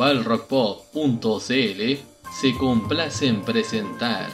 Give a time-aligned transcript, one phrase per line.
[0.00, 1.98] balrockpop.cl
[2.32, 4.30] se complace en presentar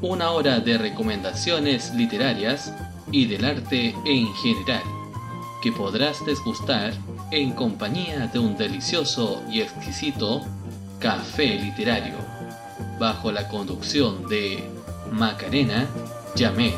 [0.00, 2.72] una hora de recomendaciones literarias
[3.10, 4.84] y del arte en general,
[5.64, 6.92] que podrás desgustar
[7.32, 10.42] en compañía de un delicioso y exquisito
[11.00, 12.14] café literario,
[13.00, 14.62] bajo la conducción de
[15.10, 15.88] Macarena
[16.36, 16.72] Yamé.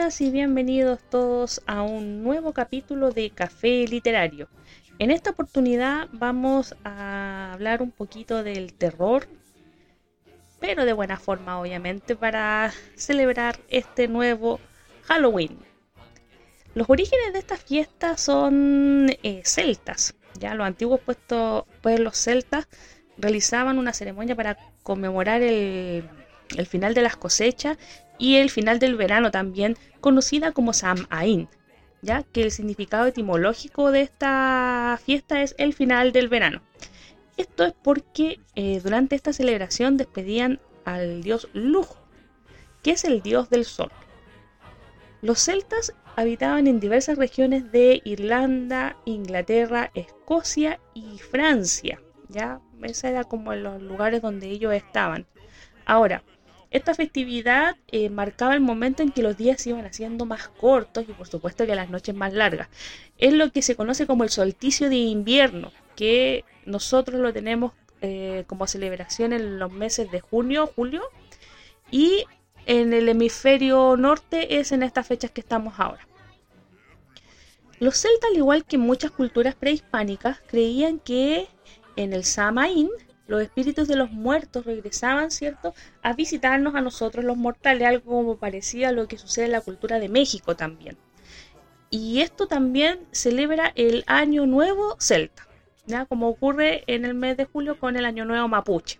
[0.00, 4.48] Y bienvenidos todos a un nuevo capítulo de Café Literario.
[4.98, 9.28] En esta oportunidad vamos a hablar un poquito del terror,
[10.58, 14.58] pero de buena forma obviamente para celebrar este nuevo
[15.04, 15.58] Halloween.
[16.74, 20.14] Los orígenes de esta fiesta son eh, celtas.
[20.38, 21.00] Ya los antiguos
[21.82, 22.68] pueblos celtas
[23.18, 26.08] realizaban una ceremonia para conmemorar el
[26.66, 27.76] final de las cosechas
[28.20, 31.48] y el final del verano también, conocida como Samhain,
[32.02, 36.60] ya que el significado etimológico de esta fiesta es el final del verano.
[37.38, 41.96] Esto es porque eh, durante esta celebración despedían al dios Lujo,
[42.82, 43.90] que es el dios del sol.
[45.22, 52.00] Los celtas habitaban en diversas regiones de Irlanda, Inglaterra, Escocia y Francia.
[52.28, 55.26] Ya, esos eran como los lugares donde ellos estaban.
[55.86, 56.22] Ahora,
[56.70, 61.04] esta festividad eh, marcaba el momento en que los días se iban haciendo más cortos
[61.08, 62.68] y por supuesto que las noches más largas.
[63.18, 68.44] Es lo que se conoce como el solsticio de invierno, que nosotros lo tenemos eh,
[68.46, 71.02] como celebración en los meses de junio, julio,
[71.90, 72.24] y
[72.66, 76.06] en el hemisferio norte es en estas fechas que estamos ahora.
[77.80, 81.48] Los celtas, al igual que muchas culturas prehispánicas, creían que
[81.96, 82.90] en el Samaín
[83.30, 88.36] los espíritus de los muertos regresaban, ¿cierto?, a visitarnos a nosotros los mortales, algo como
[88.38, 90.98] parecía a lo que sucede en la cultura de México también.
[91.90, 95.46] Y esto también celebra el Año Nuevo Celta,
[95.86, 96.06] ¿ya?
[96.06, 98.98] Como ocurre en el mes de julio con el Año Nuevo Mapuche,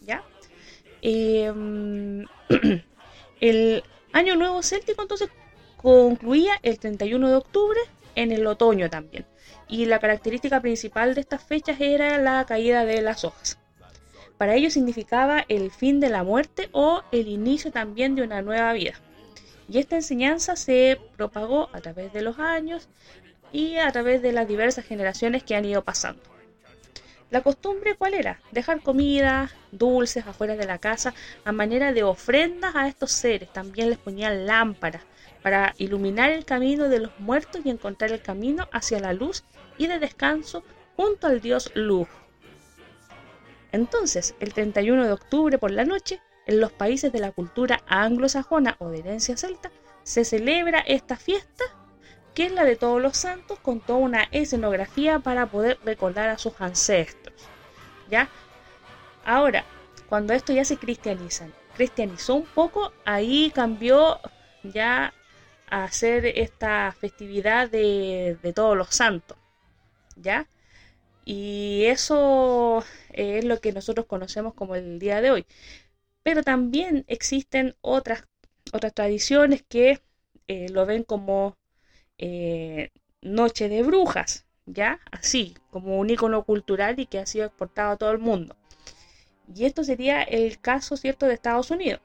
[0.00, 0.24] ¿ya?
[1.02, 2.24] Em,
[3.40, 3.82] el
[4.14, 5.28] Año Nuevo Céltico entonces
[5.76, 7.80] concluía el 31 de octubre
[8.14, 9.26] en el otoño también
[9.68, 13.58] y la característica principal de estas fechas era la caída de las hojas.
[14.38, 18.72] Para ello significaba el fin de la muerte o el inicio también de una nueva
[18.72, 18.94] vida.
[19.68, 22.88] Y esta enseñanza se propagó a través de los años
[23.52, 26.22] y a través de las diversas generaciones que han ido pasando.
[27.30, 28.40] La costumbre cuál era?
[28.52, 31.12] Dejar comida, dulces afuera de la casa
[31.44, 33.52] a manera de ofrendas a estos seres.
[33.52, 35.02] También les ponían lámparas
[35.42, 39.44] para iluminar el camino de los muertos y encontrar el camino hacia la luz
[39.76, 40.64] y de descanso
[40.96, 42.08] junto al dios Luz.
[43.72, 48.76] Entonces, el 31 de octubre por la noche, en los países de la cultura anglosajona
[48.78, 49.70] o de herencia celta,
[50.02, 51.64] se celebra esta fiesta,
[52.34, 56.38] que es la de todos los santos, con toda una escenografía para poder recordar a
[56.38, 57.34] sus ancestros.
[58.10, 58.28] ¿Ya?
[59.24, 59.64] Ahora,
[60.08, 64.18] cuando esto ya se cristianiza, cristianizó un poco, ahí cambió
[64.64, 65.12] ya
[65.70, 69.38] hacer esta festividad de, de todos los santos.
[70.22, 70.48] ¿ya?
[71.24, 75.46] Y eso es lo que nosotros conocemos como el día de hoy.
[76.22, 78.24] Pero también existen otras,
[78.72, 80.00] otras tradiciones que
[80.48, 81.56] eh, lo ven como
[82.18, 82.90] eh,
[83.22, 85.00] Noche de Brujas, ¿ya?
[85.10, 88.56] Así, como un icono cultural y que ha sido exportado a todo el mundo.
[89.54, 92.00] Y esto sería el caso, ¿cierto?, de Estados Unidos.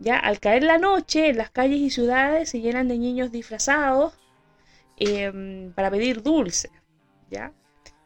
[0.00, 4.14] Ya al caer la noche, las calles y ciudades se llenan de niños disfrazados
[4.96, 6.70] em, para pedir dulce.
[7.30, 7.52] ¿ya?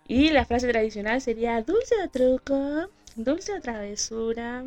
[0.06, 4.66] Y la frase tradicional sería dulce de truco, dulce de travesura.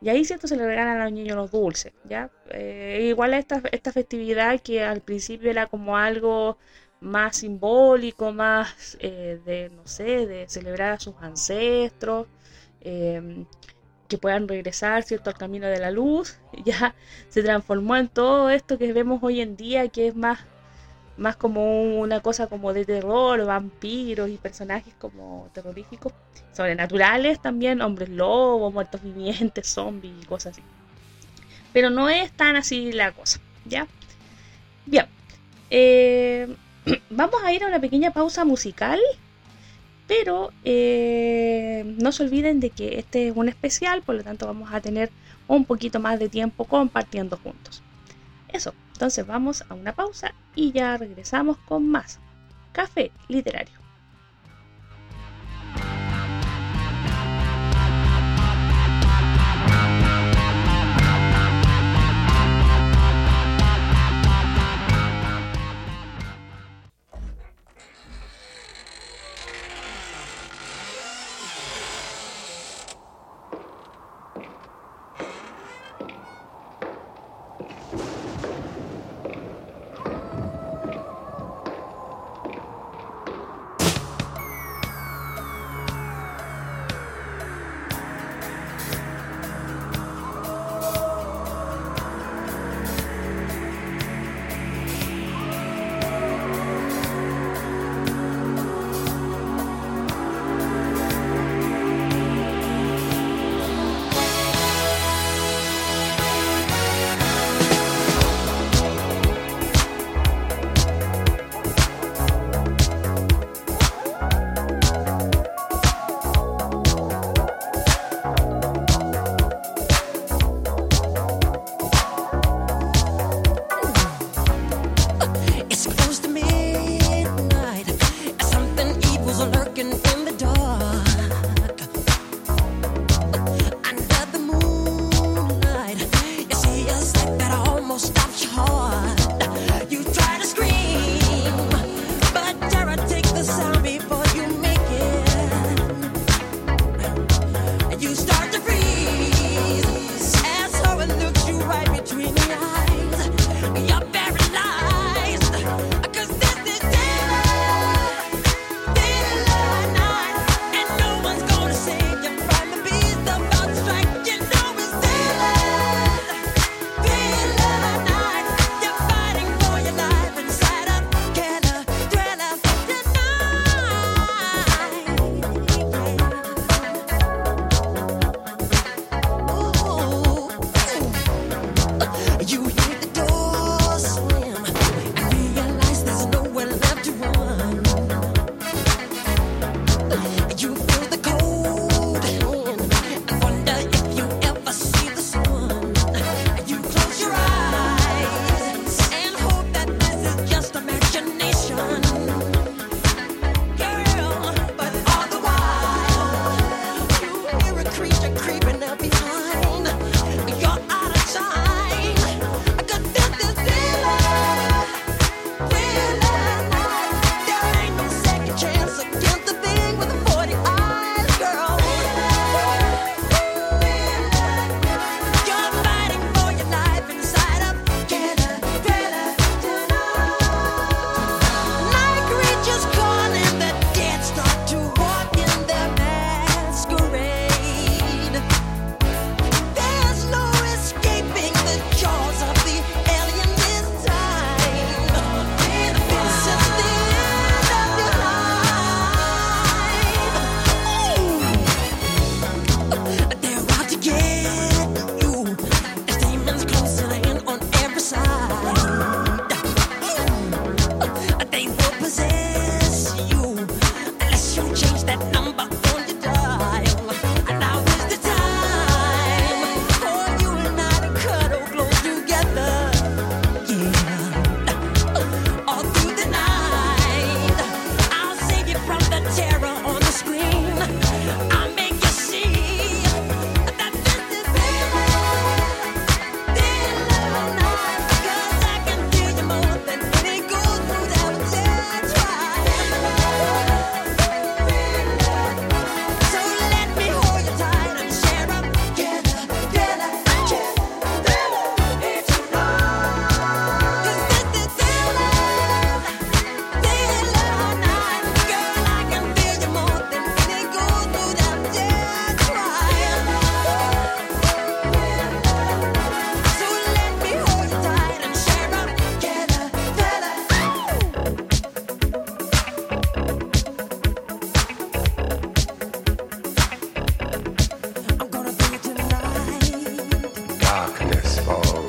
[0.00, 2.30] Y ahí cierto se le regalan a los niños los dulces, ¿ya?
[2.50, 6.58] Eh, igual a esta, esta festividad que al principio era como algo
[7.00, 12.26] más simbólico, más eh, de, no sé, de celebrar a sus ancestros,
[12.80, 13.46] em,
[14.14, 16.94] que puedan regresar, ¿cierto?, al camino de la luz, ya
[17.28, 20.38] se transformó en todo esto que vemos hoy en día, que es más
[21.16, 26.12] más como una cosa como de terror, vampiros y personajes como terroríficos,
[26.52, 30.62] sobrenaturales también, hombres lobos, muertos vivientes, zombies y cosas así.
[31.72, 33.86] Pero no es tan así la cosa, ¿ya?
[34.86, 35.06] Bien,
[35.70, 36.52] eh,
[37.10, 39.00] vamos a ir a una pequeña pausa musical
[40.06, 44.72] Pero eh, no se olviden de que este es un especial, por lo tanto vamos
[44.72, 45.10] a tener
[45.48, 47.82] un poquito más de tiempo compartiendo juntos.
[48.48, 52.20] Eso, entonces vamos a una pausa y ya regresamos con más
[52.72, 53.83] café literario.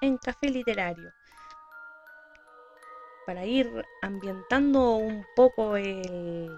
[0.00, 1.10] en Café Literario.
[3.26, 6.56] Para ir ambientando un poco el,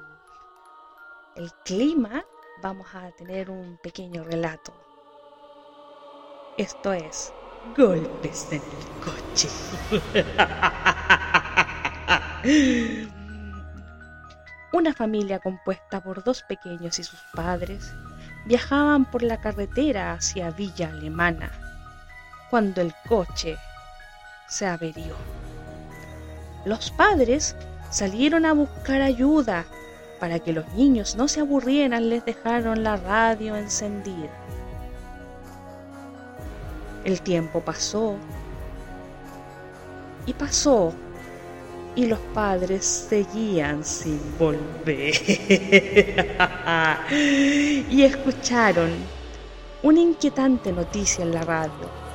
[1.36, 2.24] el clima,
[2.62, 4.74] vamos a tener un pequeño relato.
[6.58, 7.32] Esto es
[7.76, 9.48] Golpes en el coche.
[14.72, 17.94] Una familia compuesta por dos pequeños y sus padres
[18.44, 21.65] viajaban por la carretera hacia Villa Alemana
[22.56, 23.58] cuando el coche
[24.48, 25.14] se averió.
[26.64, 27.54] Los padres
[27.90, 29.66] salieron a buscar ayuda.
[30.18, 34.30] Para que los niños no se aburrieran, les dejaron la radio encendida.
[37.04, 38.16] El tiempo pasó
[40.24, 40.94] y pasó
[41.94, 45.12] y los padres seguían sin volver.
[47.90, 48.92] y escucharon
[49.82, 52.05] una inquietante noticia en la radio.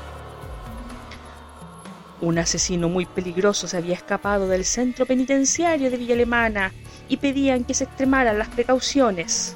[2.21, 6.71] Un asesino muy peligroso se había escapado del centro penitenciario de Villa Alemana
[7.09, 9.55] y pedían que se extremaran las precauciones.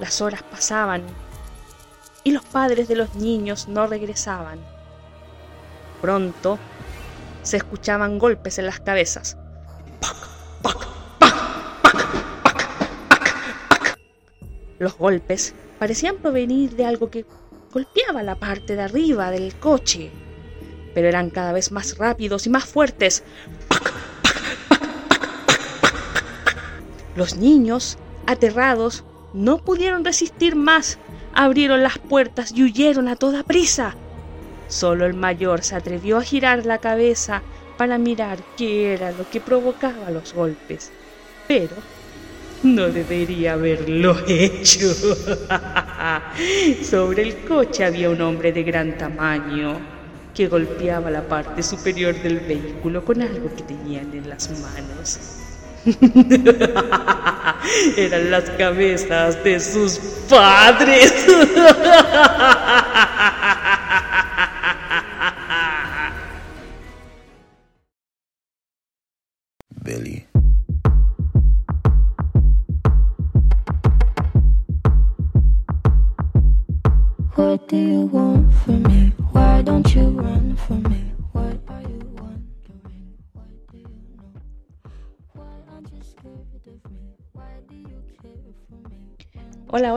[0.00, 1.02] Las horas pasaban
[2.24, 4.58] y los padres de los niños no regresaban.
[6.00, 6.58] Pronto
[7.42, 9.36] se escuchaban golpes en las cabezas.
[14.78, 17.26] Los golpes parecían provenir de algo que
[17.70, 20.10] golpeaba la parte de arriba del coche,
[20.94, 23.24] pero eran cada vez más rápidos y más fuertes.
[27.16, 30.98] Los niños, aterrados, no pudieron resistir más.
[31.34, 33.96] Abrieron las puertas y huyeron a toda prisa.
[34.68, 37.42] Solo el mayor se atrevió a girar la cabeza
[37.76, 40.92] para mirar qué era lo que provocaba los golpes.
[41.48, 41.74] Pero
[42.62, 44.94] no debería haberlo hecho.
[46.82, 49.93] Sobre el coche había un hombre de gran tamaño
[50.34, 55.20] que golpeaba la parte superior del vehículo con algo que tenían en las manos.
[57.96, 59.98] Eran las cabezas de sus
[60.28, 61.26] padres.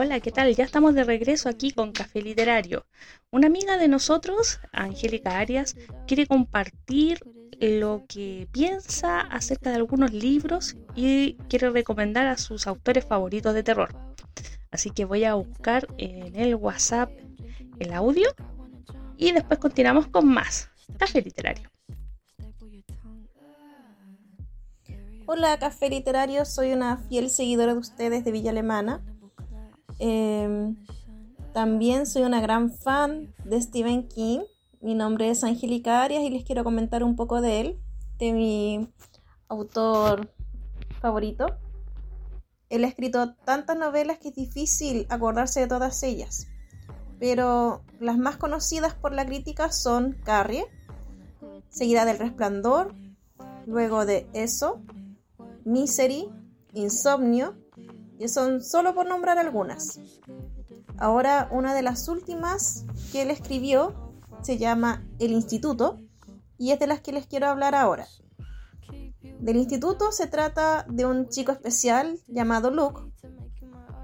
[0.08, 0.56] Hola, ¿qué tal?
[0.56, 2.86] Ya estamos de regreso aquí con Café Literario.
[3.30, 7.20] Una amiga de nosotros, Angélica Arias, quiere compartir
[7.60, 13.62] lo que piensa acerca de algunos libros y quiere recomendar a sus autores favoritos de
[13.62, 13.94] terror.
[14.70, 17.10] Así que voy a buscar en el WhatsApp
[17.78, 18.30] el audio
[19.18, 21.68] y después continuamos con más Café Literario.
[25.26, 29.02] Hola, Café Literario, soy una fiel seguidora de ustedes de Villa Alemana.
[29.98, 30.74] Eh,
[31.52, 34.40] también soy una gran fan de Stephen King.
[34.80, 37.80] Mi nombre es Angélica Arias y les quiero comentar un poco de él,
[38.18, 38.88] de mi
[39.48, 40.32] autor
[41.00, 41.46] favorito.
[42.70, 46.48] él ha escrito tantas novelas que es difícil acordarse de todas ellas.
[47.18, 50.66] Pero las más conocidas por la crítica son Carrie,
[51.70, 52.94] seguida del Resplandor,
[53.66, 54.80] luego de Eso,
[55.64, 56.28] Misery,
[56.74, 57.56] Insomnio,
[58.18, 60.00] y son solo por nombrar algunas.
[60.98, 63.94] Ahora una de las últimas que él escribió
[64.42, 66.00] se llama El Instituto
[66.58, 68.06] y es de las que les quiero hablar ahora.
[69.38, 73.02] Del instituto se trata de un chico especial llamado Luke,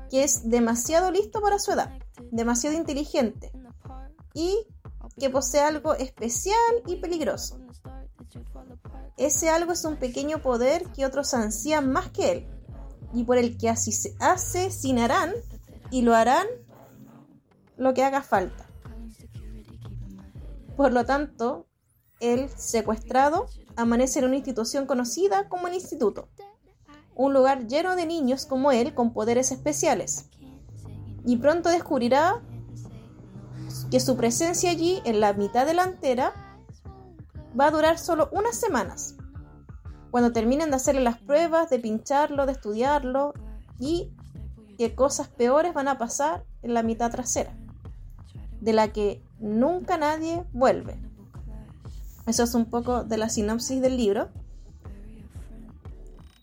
[0.09, 1.91] que es demasiado listo para su edad,
[2.31, 3.51] demasiado inteligente
[4.33, 4.67] y
[5.19, 6.57] que posee algo especial
[6.87, 7.59] y peligroso.
[9.17, 12.49] Ese algo es un pequeño poder que otros ansían más que él
[13.15, 15.33] y por el que así se asesinarán
[15.91, 16.47] y lo harán
[17.77, 18.67] lo que haga falta.
[20.77, 21.67] Por lo tanto,
[22.21, 26.29] el secuestrado amanece en una institución conocida como el instituto,
[27.15, 30.31] un lugar lleno de niños como él con poderes especiales.
[31.25, 32.43] Y pronto descubrirá
[33.91, 36.59] que su presencia allí, en la mitad delantera,
[37.59, 39.17] va a durar solo unas semanas.
[40.15, 43.35] Cuando terminen de hacerle las pruebas, de pincharlo, de estudiarlo,
[43.81, 44.13] y
[44.79, 47.53] que cosas peores van a pasar en la mitad trasera,
[48.61, 50.97] de la que nunca nadie vuelve.
[52.29, 54.29] Eso es un poco de la sinopsis del libro.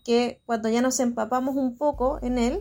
[0.04, 2.60] Que cuando ya nos empapamos un poco en él,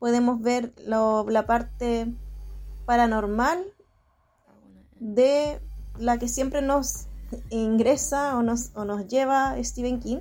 [0.00, 2.12] podemos ver lo- la parte
[2.84, 3.64] paranormal
[5.00, 5.62] de
[5.96, 7.06] la que siempre nos
[7.50, 10.20] ingresa o nos, o nos lleva Stephen King,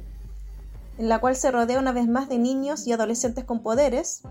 [0.98, 4.22] en la cual se rodea una vez más de niños y adolescentes con poderes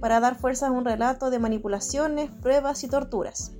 [0.00, 3.52] para dar fuerza a un relato de manipulaciones, pruebas y torturas.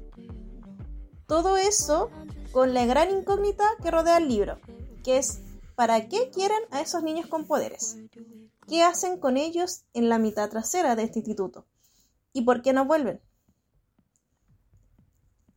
[1.27, 2.11] Todo eso
[2.53, 4.59] con la gran incógnita que rodea el libro,
[5.05, 5.41] que es
[5.75, 7.99] ¿para qué quieren a esos niños con poderes?
[8.67, 11.67] ¿Qué hacen con ellos en la mitad trasera de este instituto?
[12.33, 13.21] ¿Y por qué no vuelven?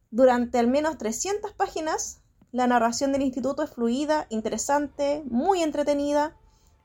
[0.10, 2.20] Durante al menos 300 páginas,
[2.52, 6.36] la narración del instituto es fluida, interesante, muy entretenida,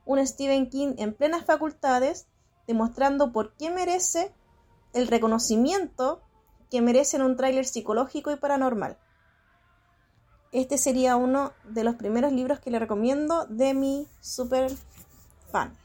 [0.04, 2.28] un Stephen King en plenas facultades,
[2.66, 4.32] demostrando por qué merece
[4.92, 6.22] el reconocimiento
[6.70, 8.96] que merece en un tráiler psicológico y paranormal.
[10.52, 14.72] Este sería uno de los primeros libros que le recomiendo de mi super
[15.50, 15.76] fan.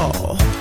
[0.00, 0.59] You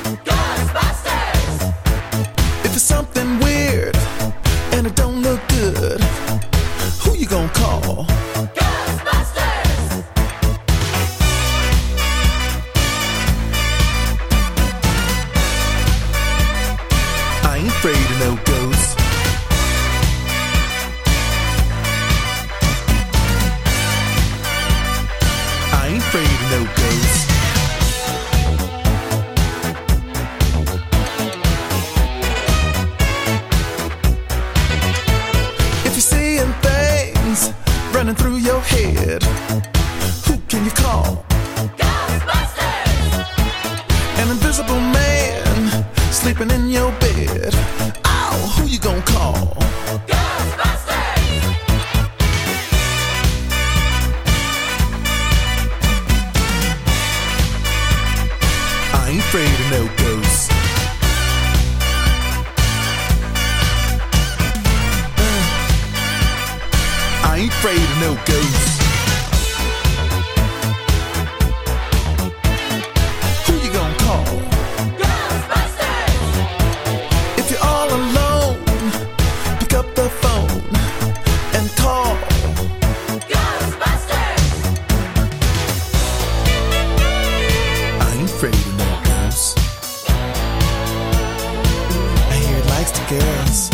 [93.09, 93.71] guess.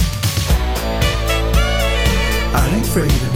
[2.53, 3.34] I ain't afraid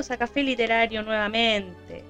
[0.00, 2.02] Bienvenidos a Café Literario nuevamente.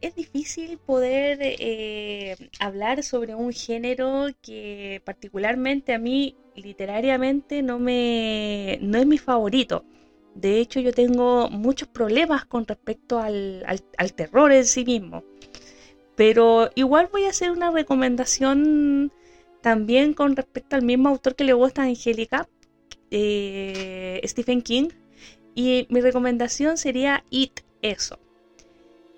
[0.00, 8.78] Es difícil poder eh, hablar sobre un género que particularmente a mí literariamente no me
[8.82, 9.84] no es mi favorito.
[10.34, 13.64] De hecho, yo tengo muchos problemas con respecto al,
[13.98, 15.22] al- terror en sí mismo.
[16.16, 19.12] Pero igual voy a hacer una recomendación
[19.62, 22.48] también con respecto al mismo autor que le gusta a Angélica,
[23.12, 24.88] eh, Stephen King.
[25.54, 28.18] Y mi recomendación sería It Eso.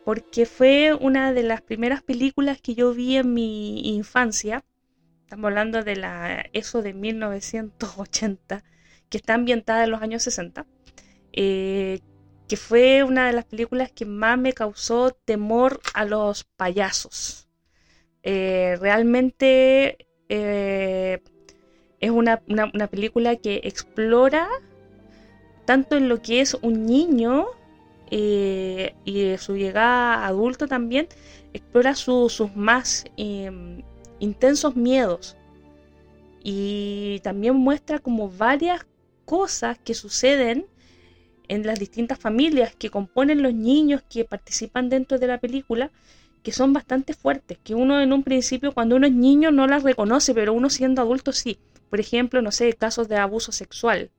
[0.05, 4.65] Porque fue una de las primeras películas que yo vi en mi infancia.
[5.23, 8.65] Estamos hablando de la Eso de 1980,
[9.09, 10.67] que está ambientada en los años 60.
[11.33, 12.01] eh,
[12.49, 17.49] que fue una de las películas que más me causó temor a los payasos.
[18.23, 20.09] Eh, realmente
[22.05, 24.49] es una, una- película que explora
[25.65, 27.47] tanto en lo que es un niño
[28.11, 31.09] eh, y su llegada a adulto también,
[31.53, 33.51] explora su- sus más eh,
[34.21, 35.37] intensos miedos
[36.43, 38.87] y también muestra como varias
[39.25, 40.67] cosas que suceden
[41.49, 45.91] en las distintas familias que componen los niños que participan dentro de la película
[46.43, 49.83] que son bastante fuertes, que uno en un principio cuando uno es niño no las
[49.83, 51.59] reconoce, pero uno siendo adulto sí.
[51.91, 54.11] Por ejemplo, no sé, casos de abuso sexual.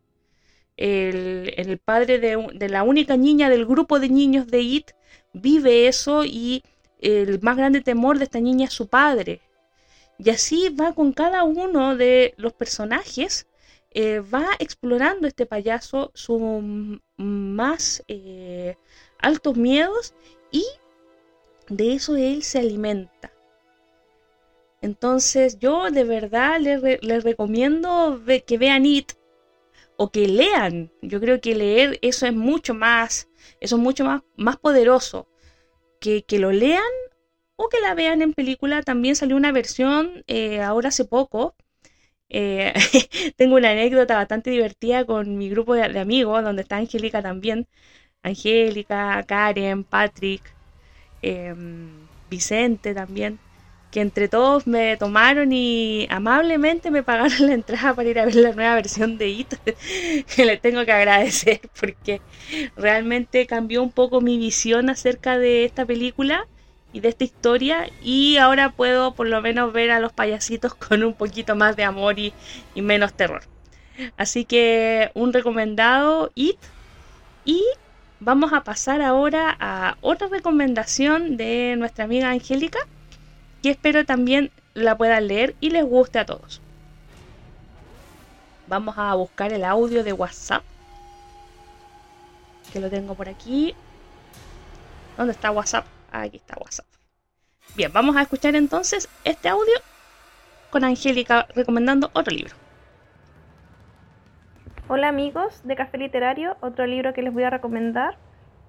[0.78, 4.92] El, el padre de, de la única niña del grupo de niños de IT
[5.34, 6.64] vive eso y
[7.00, 9.42] el más grande temor de esta niña es su padre.
[10.18, 13.48] Y así va con cada uno de los personajes,
[13.92, 16.42] eh, va explorando este payaso sus
[17.18, 18.76] más eh,
[19.20, 20.14] altos miedos
[20.52, 20.66] y
[21.70, 23.32] de eso él se alimenta.
[24.90, 29.14] Entonces yo de verdad les, re- les recomiendo que vean It
[29.98, 30.92] o que lean.
[31.02, 33.30] Yo creo que leer eso es mucho más,
[33.62, 35.28] eso es mucho más, más poderoso.
[36.02, 36.84] Que, que lo lean
[37.58, 38.84] o que la vean en película.
[38.84, 41.56] También salió una versión eh, ahora hace poco.
[42.30, 42.74] Eh,
[43.38, 47.68] tengo una anécdota bastante divertida con mi grupo de, de amigos, donde está Angélica también.
[48.24, 50.44] Angélica, Karen, Patrick,
[51.22, 53.40] em, Vicente también,
[53.96, 58.36] que entre todos me tomaron y amablemente me pagaron la entrada para ir a ver
[58.36, 59.54] la nueva versión de It,
[60.36, 62.20] que les tengo que agradecer porque
[62.76, 66.46] realmente cambió un poco mi visión acerca de esta película
[66.92, 71.02] y de esta historia y ahora puedo por lo menos ver a los payasitos con
[71.02, 72.34] un poquito más de amor y,
[72.74, 73.44] y menos terror.
[74.18, 76.58] Así que un recomendado It
[77.46, 77.64] y
[78.20, 82.80] vamos a pasar ahora a otra recomendación de nuestra amiga Angélica
[83.66, 86.62] que espero también la puedan leer y les guste a todos.
[88.68, 90.62] Vamos a buscar el audio de WhatsApp.
[92.72, 93.74] Que lo tengo por aquí.
[95.18, 95.88] ¿Dónde está WhatsApp?
[96.12, 96.86] Aquí está WhatsApp.
[97.76, 99.74] Bien, vamos a escuchar entonces este audio
[100.70, 102.54] con Angélica recomendando otro libro.
[104.88, 108.16] Hola amigos de Café Literario, otro libro que les voy a recomendar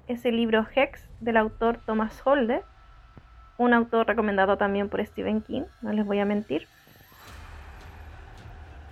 [0.08, 2.64] es el libro Hex del autor Thomas Holder,
[3.58, 6.66] un autor recomendado también por Stephen King, no les voy a mentir.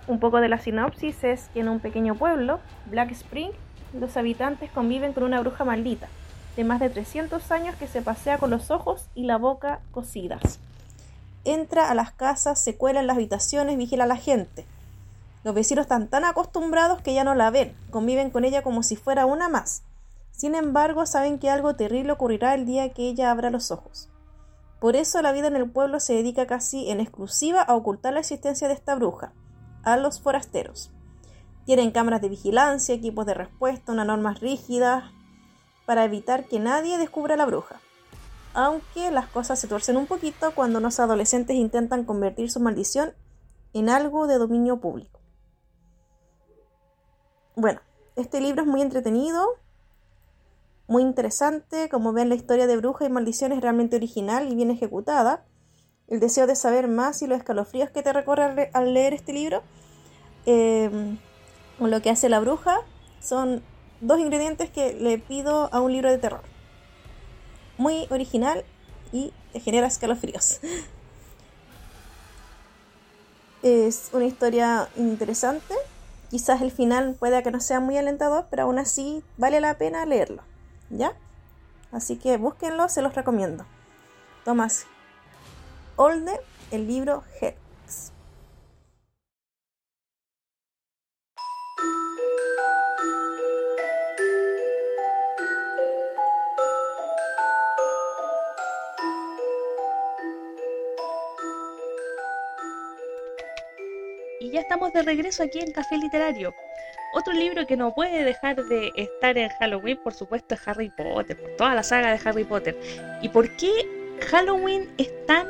[0.07, 3.51] Un poco de la sinopsis es que en un pequeño pueblo, Black Spring,
[3.93, 6.07] los habitantes conviven con una bruja maldita,
[6.55, 10.59] de más de 300 años que se pasea con los ojos y la boca cosidas.
[11.43, 14.65] Entra a las casas, se cuela en las habitaciones, vigila a la gente.
[15.43, 18.95] Los vecinos están tan acostumbrados que ya no la ven, conviven con ella como si
[18.95, 19.83] fuera una más.
[20.31, 24.09] Sin embargo, saben que algo terrible ocurrirá el día que ella abra los ojos.
[24.79, 28.19] Por eso la vida en el pueblo se dedica casi en exclusiva a ocultar la
[28.19, 29.33] existencia de esta bruja,
[29.83, 30.91] a los forasteros.
[31.65, 35.05] Tienen cámaras de vigilancia, equipos de respuesta, unas normas rígidas
[35.85, 37.79] para evitar que nadie descubra la bruja.
[38.53, 43.13] Aunque las cosas se tuercen un poquito cuando unos adolescentes intentan convertir su maldición
[43.73, 45.19] en algo de dominio público.
[47.55, 47.81] Bueno,
[48.15, 49.45] este libro es muy entretenido,
[50.87, 51.89] muy interesante.
[51.89, 55.43] Como ven, la historia de bruja y maldición es realmente original y bien ejecutada.
[56.07, 59.13] El deseo de saber más y los escalofríos que te recorre al, le- al leer
[59.13, 59.63] este libro,
[60.45, 60.89] eh,
[61.79, 62.77] o lo que hace la bruja,
[63.21, 63.63] son
[64.01, 66.41] dos ingredientes que le pido a un libro de terror.
[67.77, 68.63] Muy original
[69.11, 70.59] y te genera escalofríos.
[73.63, 75.73] Es una historia interesante.
[76.29, 80.05] Quizás el final pueda que no sea muy alentador, pero aún así vale la pena
[80.05, 80.43] leerlo.
[80.89, 81.13] ¿Ya?
[81.91, 83.65] Así que búsquenlo, se los recomiendo.
[84.43, 84.85] Thomas
[85.97, 86.39] Olde,
[86.71, 88.11] el libro Hex.
[104.41, 106.53] Y ya estamos de regreso aquí en Café Literario.
[107.17, 111.55] Otro libro que no puede dejar de estar en Halloween, por supuesto, es Harry Potter,
[111.57, 112.77] toda la saga de Harry Potter.
[113.21, 113.71] ¿Y por qué
[114.29, 115.47] Halloween es tan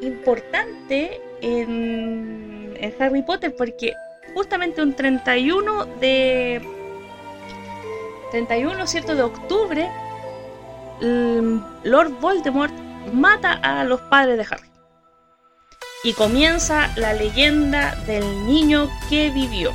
[0.00, 3.54] importante en, en Harry Potter?
[3.54, 3.92] Porque
[4.32, 6.62] justamente un 31 de
[8.30, 9.14] 31, ¿cierto?
[9.14, 9.86] De octubre,
[11.02, 12.72] mm, Lord Voldemort
[13.12, 14.70] mata a los padres de Harry.
[16.04, 19.72] Y comienza la leyenda del niño que vivió.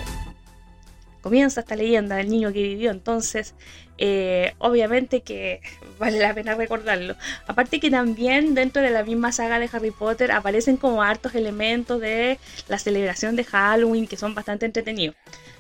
[1.26, 2.92] Comienza esta leyenda del niño que vivió.
[2.92, 3.56] Entonces,
[3.98, 5.60] eh, obviamente que
[5.98, 7.16] vale la pena recordarlo.
[7.48, 12.00] Aparte que también dentro de la misma saga de Harry Potter aparecen como hartos elementos
[12.00, 15.16] de la celebración de Halloween que son bastante entretenidos.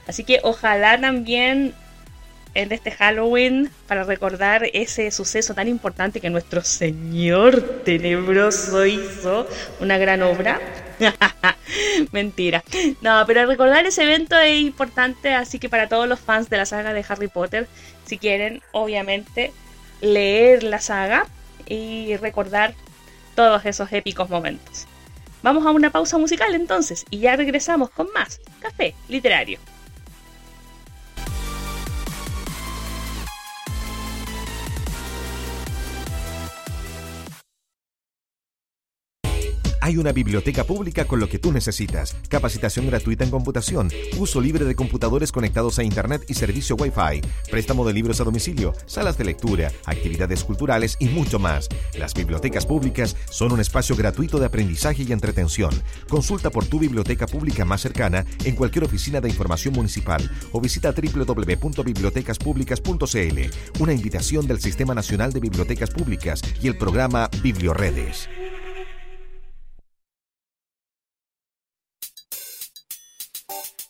[0.06, 1.74] Así que ojalá también
[2.54, 9.48] en este Halloween para recordar ese suceso tan importante que nuestro Señor Tenebroso hizo,
[9.80, 10.62] una gran obra.
[12.12, 12.64] Mentira.
[13.02, 16.66] No, pero recordar ese evento es importante, así que para todos los fans de la
[16.66, 17.68] saga de Harry Potter,
[18.06, 19.52] si quieren, obviamente,
[20.02, 21.28] leer la saga
[21.66, 22.74] y recordar
[23.36, 24.86] todos esos épicos momentos.
[25.44, 29.60] Vamos a una pausa musical entonces y ya regresamos con más café literario.
[39.86, 42.16] Hay una biblioteca pública con lo que tú necesitas.
[42.28, 47.22] Capacitación gratuita en computación, uso libre de computadores conectados a Internet y servicio Wi-Fi,
[47.52, 51.70] préstamo de libros a domicilio, salas de lectura, actividades culturales y mucho más.
[51.96, 55.70] Las bibliotecas públicas son un espacio gratuito de aprendizaje y entretención.
[56.10, 60.94] Consulta por tu biblioteca pública más cercana en cualquier oficina de información municipal o visita
[60.94, 63.84] www.bibliotecaspublicas.cl.
[63.84, 68.28] Una invitación del Sistema Nacional de Bibliotecas Públicas y el programa Biblioredes.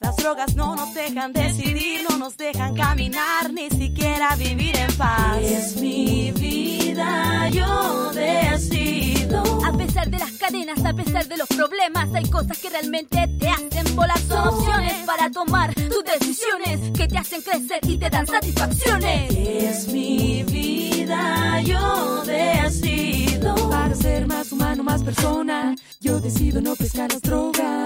[0.06, 5.39] Las drogas no nos dejan decidir, no nos dejan caminar, ni siquiera vivir en paz.
[5.41, 9.41] Es mi vida, yo decido.
[9.65, 13.50] A pesar de las cadenas, a pesar de los problemas, hay cosas que realmente te
[13.50, 14.20] hacen volar.
[14.20, 19.34] Son opciones para tomar tus decisiones que te hacen crecer y te dan satisfacciones.
[19.34, 23.56] Es mi vida, yo decido.
[23.72, 27.85] Para ser más humano, más persona, yo decido no pescar las drogas.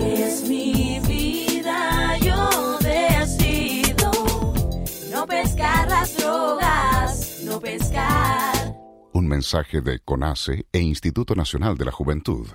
[0.00, 4.10] Es mi vida, yo decido.
[5.10, 8.76] No pescar las drogas, no pescar.
[9.12, 12.46] Un mensaje de CONACE e Instituto Nacional de la Juventud.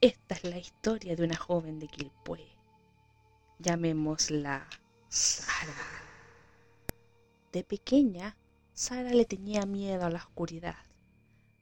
[0.00, 2.46] Esta es la historia de una joven de Quilpué.
[3.58, 4.68] Llamémosla
[5.08, 5.74] Sara.
[7.50, 8.36] De pequeña,
[8.72, 10.76] Sara le tenía miedo a la oscuridad,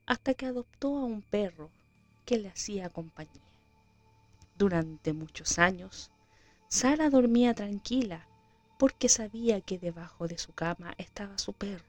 [0.05, 1.71] hasta que adoptó a un perro
[2.27, 3.41] que le hacía compañía.
[4.59, 6.11] Durante muchos años,
[6.69, 8.29] Sara dormía tranquila,
[8.79, 11.87] porque sabía que debajo de su cama estaba su perro,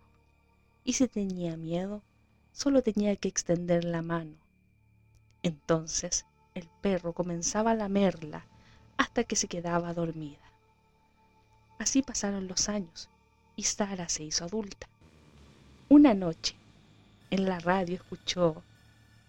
[0.86, 2.04] y si tenía miedo,
[2.54, 4.38] solo tenía que extender la mano.
[5.44, 6.26] Entonces
[6.58, 8.44] el perro comenzaba a lamerla
[8.98, 10.40] hasta que se quedaba dormida.
[11.80, 13.10] Así pasaron los años
[13.56, 14.88] y Sara se hizo adulta.
[15.90, 16.56] Una noche,
[17.30, 18.64] en la radio escuchó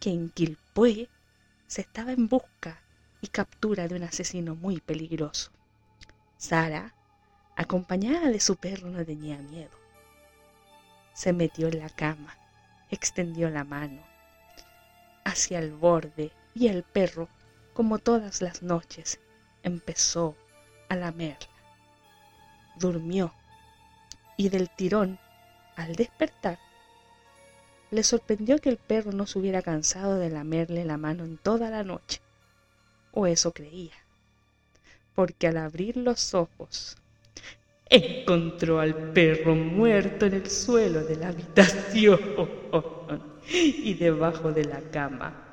[0.01, 1.09] que en Quilpué
[1.67, 2.81] se estaba en busca
[3.21, 5.51] y captura de un asesino muy peligroso.
[6.37, 6.95] Sara,
[7.57, 9.77] acompañada de su perro, no tenía miedo.
[11.13, 12.37] Se metió en la cama,
[12.91, 14.03] extendió la mano
[15.25, 17.29] hacia el borde y el perro,
[17.73, 19.21] como todas las noches,
[19.63, 20.35] empezó
[20.89, 21.49] a lamerla.
[22.77, 23.33] Durmió
[24.37, 25.19] y del tirón,
[25.77, 26.59] al despertar,
[27.91, 31.71] le sorprendió que el perro no se hubiera cansado de lamerle la mano en toda
[31.71, 32.21] la noche.
[33.13, 33.95] O eso creía.
[35.15, 36.97] Porque al abrir los ojos,
[37.89, 42.21] encontró al perro muerto en el suelo de la habitación.
[43.51, 45.48] Y debajo de la cama,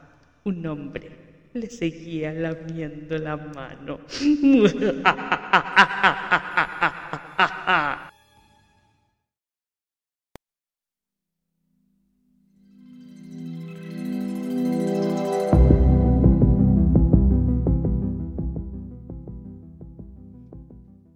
[0.45, 1.09] un hombre
[1.53, 3.99] le seguía lamiendo la mano.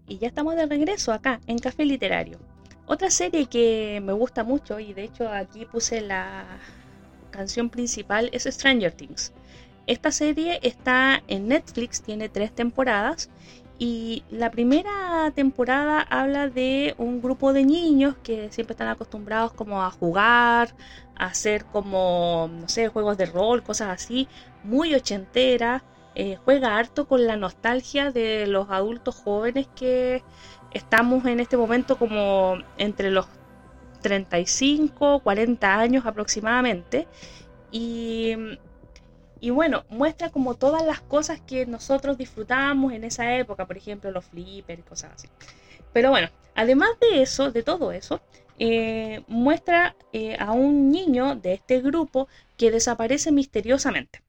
[0.07, 2.39] Y ya estamos de regreso acá en Café Literario.
[2.87, 6.57] Otra serie que me gusta mucho y de hecho aquí puse la
[7.29, 9.33] canción principal es Stranger Things.
[9.87, 13.29] Esta serie está en Netflix, tiene tres temporadas
[13.79, 19.81] y la primera temporada habla de un grupo de niños que siempre están acostumbrados como
[19.81, 20.75] a jugar,
[21.15, 24.27] a hacer como, no sé, juegos de rol, cosas así,
[24.63, 25.83] muy ochentera.
[26.13, 30.23] Eh, juega harto con la nostalgia de los adultos jóvenes que
[30.71, 33.27] estamos en este momento como entre los
[34.01, 37.07] 35, 40 años aproximadamente.
[37.71, 38.35] Y,
[39.39, 44.11] y bueno, muestra como todas las cosas que nosotros disfrutábamos en esa época, por ejemplo,
[44.11, 45.27] los flippers cosas así.
[45.93, 48.21] Pero bueno, además de eso, de todo eso,
[48.59, 54.21] eh, muestra eh, a un niño de este grupo que desaparece misteriosamente.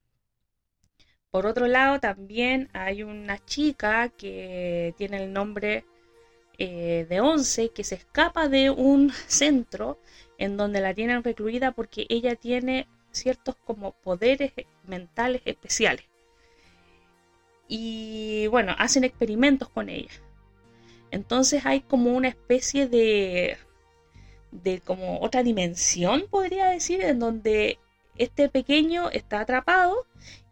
[1.31, 5.85] Por otro lado, también hay una chica que tiene el nombre
[6.63, 9.99] eh, de 11 que se escapa de un centro
[10.37, 14.53] en donde la tienen recluida porque ella tiene ciertos como poderes
[14.87, 16.05] mentales especiales.
[17.67, 20.13] Y bueno, hacen experimentos con ella.
[21.11, 23.57] Entonces hay como una especie de
[24.53, 27.79] de como otra dimensión, podría decir, en donde
[28.19, 30.05] este pequeño está atrapado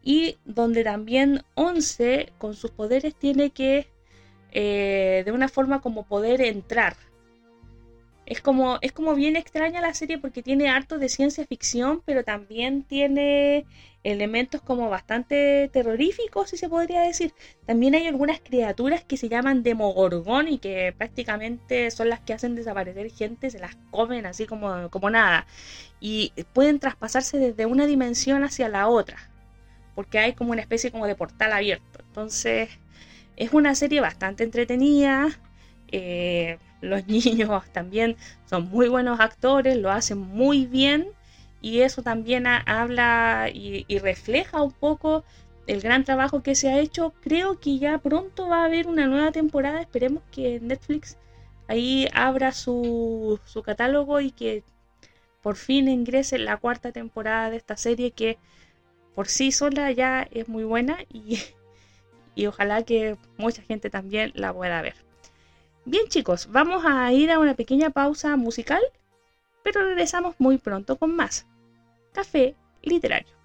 [0.03, 3.89] y donde también 11 con sus poderes tiene que
[4.53, 6.97] eh, de una forma como poder entrar.
[8.27, 12.25] Es como, es como bien extraña la serie porque tiene harto de ciencia ficción, pero
[12.25, 13.65] también tiene
[14.05, 17.33] elementos como bastante terroríficos, si se podría decir.
[17.67, 22.55] También hay algunas criaturas que se llaman demogorgón y que prácticamente son las que hacen
[22.55, 25.47] desaparecer gente, se las comen así como, como nada.
[26.01, 29.31] Y pueden traspasarse desde una dimensión hacia la otra,
[29.95, 32.01] porque hay como una especie como de portal abierto.
[32.07, 32.69] Entonces,
[33.39, 35.29] es una serie bastante entretenida.
[35.91, 41.09] Eh, los niños también son muy buenos actores, lo hacen muy bien
[41.61, 45.25] y eso también habla y, y, refleja un poco
[45.67, 47.15] el gran trabajo que se ha hecho.
[47.21, 51.17] Creo que ya pronto va a haber una nueva temporada, esperemos que Netflix
[51.69, 54.65] ahí abra su, su catálogo y que
[55.43, 58.39] por fin ingrese la cuarta temporada de esta serie que
[59.15, 61.39] por sí sola ya es muy buena y
[62.39, 64.95] y ojalá que mucha gente también la pueda ver.
[65.85, 68.81] Bien chicos, vamos a ir a una pequeña pausa musical,
[69.65, 71.47] pero regresamos muy pronto con más.
[72.13, 73.38] Café literario.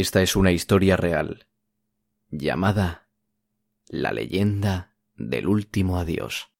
[0.00, 1.46] Esta es una historia real,
[2.30, 3.10] llamada
[3.86, 6.50] La leyenda del último adiós.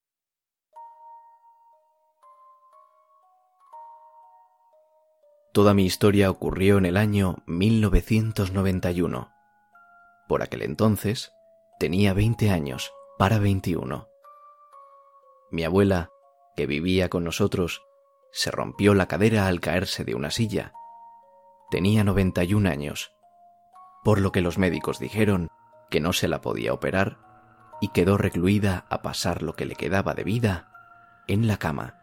[5.55, 9.32] Toda mi historia ocurrió en el año 1991.
[10.28, 11.32] Por aquel entonces
[11.78, 14.07] tenía 20 años para 21.
[15.51, 16.11] Mi abuela,
[16.57, 17.80] que vivía con nosotros,
[18.32, 20.74] se rompió la cadera al caerse de una silla.
[21.70, 23.14] Tenía 91 años,
[24.03, 25.48] por lo que los médicos dijeron
[25.90, 27.18] que no se la podía operar
[27.80, 30.70] y quedó recluida a pasar lo que le quedaba de vida
[31.26, 31.96] en la cama.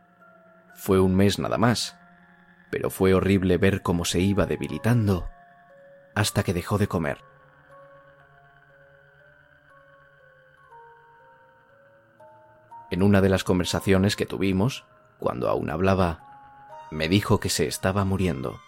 [0.75, 1.97] Fue un mes nada más,
[2.71, 5.29] pero fue horrible ver cómo se iba debilitando
[6.15, 7.19] hasta que dejó de comer.
[12.89, 14.85] En una de las conversaciones que tuvimos,
[15.19, 18.59] cuando aún hablaba, me dijo que se estaba muriendo.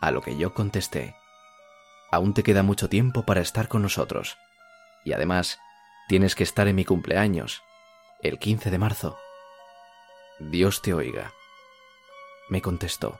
[0.00, 1.16] A lo que yo contesté,
[2.10, 4.36] aún te queda mucho tiempo para estar con nosotros.
[5.04, 5.58] Y además,
[6.08, 7.62] tienes que estar en mi cumpleaños,
[8.22, 9.18] el 15 de marzo.
[10.38, 11.32] Dios te oiga.
[12.48, 13.18] Me contestó.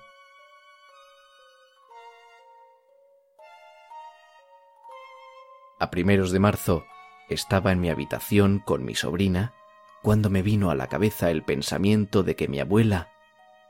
[5.78, 6.84] A primeros de marzo
[7.28, 9.54] estaba en mi habitación con mi sobrina
[10.02, 13.10] cuando me vino a la cabeza el pensamiento de que mi abuela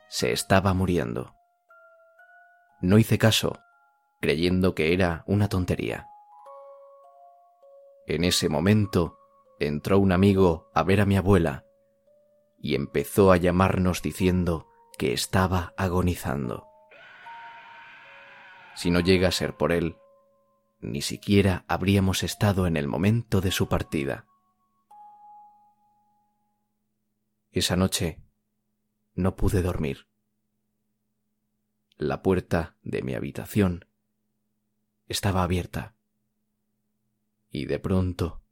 [0.09, 1.35] se estaba muriendo.
[2.81, 3.59] No hice caso,
[4.21, 6.09] creyendo que era una tontería.
[8.07, 9.19] En ese momento
[9.59, 11.65] entró un amigo a ver a mi abuela
[12.59, 16.67] y empezó a llamarnos diciendo que estaba agonizando.
[18.75, 19.97] Si no llega a ser por él,
[20.81, 24.27] ni siquiera habríamos estado en el momento de su partida.
[27.51, 28.21] Esa noche
[29.15, 30.07] no pude dormir.
[31.97, 33.87] La puerta de mi habitación
[35.09, 35.97] estaba abierta
[37.51, 38.43] y de pronto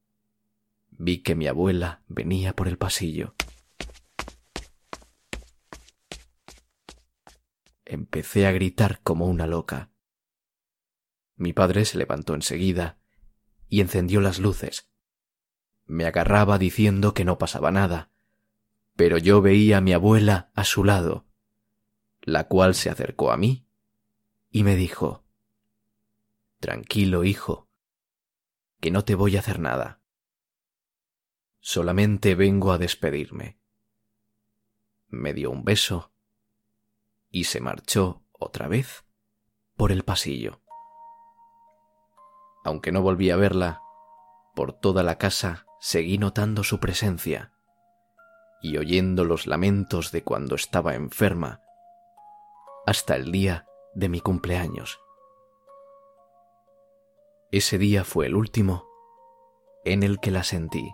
[0.90, 3.34] vi que mi abuela venía por el pasillo.
[7.84, 9.90] Empecé a gritar como una loca.
[11.36, 12.98] Mi padre se levantó enseguida
[13.68, 14.88] y encendió las luces.
[15.84, 18.10] Me agarraba diciendo que no pasaba nada,
[18.96, 21.26] pero yo veía a mi abuela a su lado,
[22.22, 23.66] la cual se acercó a mí
[24.50, 25.23] y me dijo
[26.64, 27.68] Tranquilo, hijo,
[28.80, 30.00] que no te voy a hacer nada.
[31.60, 33.60] Solamente vengo a despedirme.
[35.08, 36.14] Me dio un beso
[37.28, 39.04] y se marchó otra vez
[39.76, 40.62] por el pasillo.
[42.64, 43.82] Aunque no volví a verla,
[44.54, 47.52] por toda la casa seguí notando su presencia
[48.62, 51.60] y oyendo los lamentos de cuando estaba enferma
[52.86, 55.03] hasta el día de mi cumpleaños.
[57.56, 58.84] Ese día fue el último
[59.84, 60.92] en el que la sentí.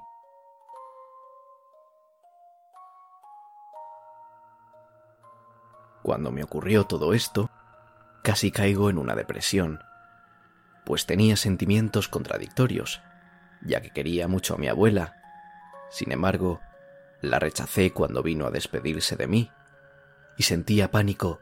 [6.02, 7.48] Cuando me ocurrió todo esto,
[8.22, 9.80] casi caigo en una depresión,
[10.84, 13.00] pues tenía sentimientos contradictorios,
[13.62, 15.16] ya que quería mucho a mi abuela.
[15.88, 16.60] Sin embargo,
[17.22, 19.50] la rechacé cuando vino a despedirse de mí,
[20.36, 21.40] y sentía pánico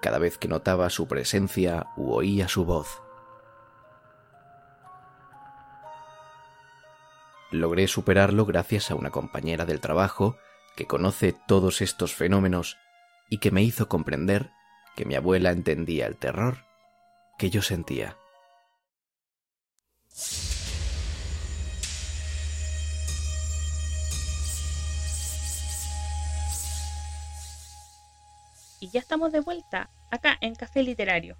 [0.00, 3.02] cada vez que notaba su presencia u oía su voz.
[7.50, 10.36] Logré superarlo gracias a una compañera del trabajo
[10.76, 12.78] que conoce todos estos fenómenos
[13.28, 14.50] y que me hizo comprender
[14.94, 16.64] que mi abuela entendía el terror
[17.38, 18.16] que yo sentía.
[28.78, 31.36] Y ya estamos de vuelta acá en Café Literario.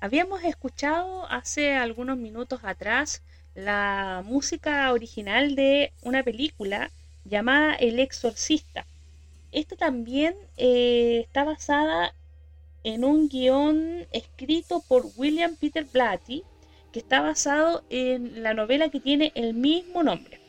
[0.00, 3.22] Habíamos escuchado hace algunos minutos atrás
[3.54, 6.90] la música original de una película
[7.24, 8.86] llamada El Exorcista.
[9.52, 12.14] Esta también eh, está basada
[12.82, 16.42] en un guion escrito por William Peter Blatty,
[16.92, 20.40] que está basado en la novela que tiene el mismo nombre,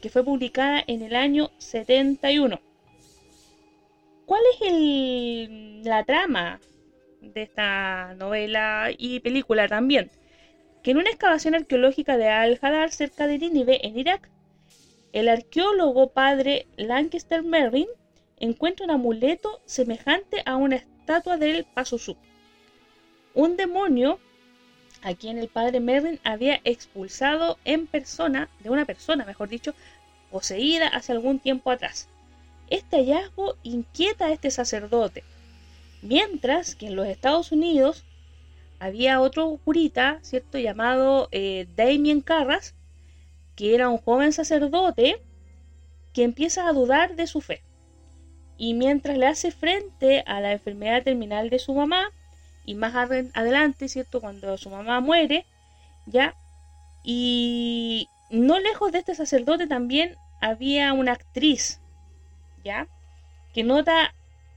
[0.00, 2.60] que fue publicada en el año 71.
[4.26, 6.60] ¿Cuál es el, la trama
[7.20, 10.10] de esta novela y película también?
[10.82, 14.28] Que en una excavación arqueológica de Al-Hadar, cerca de Nínive, en Irak,
[15.12, 17.86] el arqueólogo padre Lancaster Merrin
[18.40, 22.16] encuentra un amuleto semejante a una estatua del Pazuzu.
[23.34, 24.18] Un demonio
[25.02, 29.74] a quien el padre Merlin había expulsado en persona, de una persona, mejor dicho,
[30.30, 32.08] poseída hace algún tiempo atrás.
[32.70, 35.24] Este hallazgo inquieta a este sacerdote,
[36.00, 38.04] mientras que en los Estados Unidos
[38.82, 40.58] había otro curita, ¿cierto?
[40.58, 42.74] Llamado eh, Damien Carras,
[43.54, 45.22] que era un joven sacerdote
[46.12, 47.62] que empieza a dudar de su fe.
[48.58, 52.10] Y mientras le hace frente a la enfermedad terminal de su mamá,
[52.64, 54.20] y más adelante, ¿cierto?
[54.20, 55.46] Cuando su mamá muere,
[56.06, 56.34] ya,
[57.04, 61.80] y no lejos de este sacerdote también había una actriz,
[62.64, 62.88] ¿ya?
[63.54, 64.12] Que nota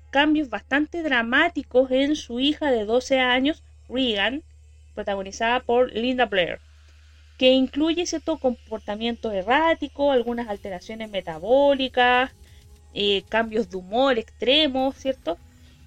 [0.10, 4.44] cambios bastante dramáticos en su hija de 12 años, Regan,
[4.94, 6.60] protagonizada por Linda Blair,
[7.38, 12.32] que incluye cierto comportamiento errático, algunas alteraciones metabólicas,
[12.94, 15.38] eh, cambios de humor extremos, ¿cierto?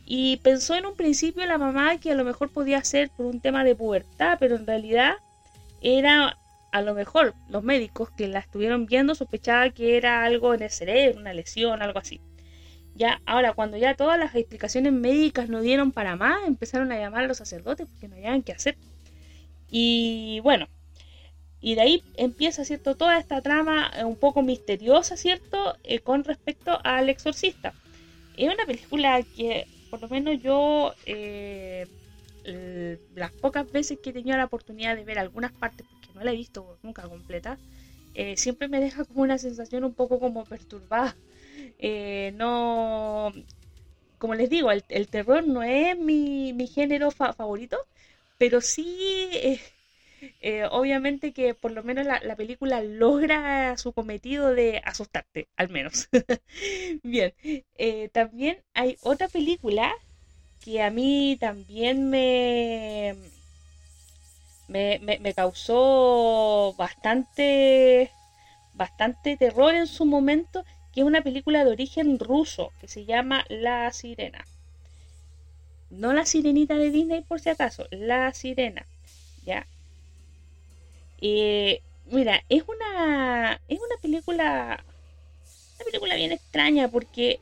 [0.04, 3.40] Y pensó en un principio la mamá que a lo mejor podía ser por un
[3.40, 5.14] tema de pubertad, pero en realidad
[5.80, 6.38] era
[6.70, 10.70] a lo mejor los médicos que la estuvieron viendo sospechaban que era algo en el
[10.70, 12.20] cerebro, una lesión, algo así.
[12.98, 17.24] Ya, ahora, cuando ya todas las explicaciones médicas no dieron para más, empezaron a llamar
[17.24, 18.76] a los sacerdotes porque no hallaban qué hacer.
[19.70, 20.66] Y bueno,
[21.60, 22.96] y de ahí empieza, ¿cierto?
[22.96, 25.76] Toda esta trama un poco misteriosa, ¿cierto?
[25.84, 27.72] Eh, con respecto al exorcista.
[28.36, 31.86] Es una película que, por lo menos yo, eh,
[33.14, 36.32] las pocas veces que he tenido la oportunidad de ver algunas partes, porque no la
[36.32, 37.58] he visto nunca completa,
[38.14, 41.14] eh, siempre me deja como una sensación un poco como perturbada
[41.78, 43.32] eh, no,
[44.18, 47.78] como les digo, el, terror no es mi, género favorito,
[48.36, 49.60] pero sí, eh,
[50.40, 56.08] eh, obviamente que por lo menos la, película logra su cometido de asustarte, al menos.
[57.04, 57.32] Bien,
[58.12, 59.92] también hay otra película
[60.64, 63.14] que a mí también me,
[64.66, 68.10] me, me causó bastante,
[68.74, 70.64] bastante terror en su momento
[70.98, 74.44] es una película de origen ruso que se llama La Sirena.
[75.90, 78.84] No la sirenita de Disney por si acaso, La Sirena.
[79.44, 79.66] ¿Ya?
[81.20, 84.84] Eh, mira, es una, es una película,
[85.76, 87.40] una película bien extraña porque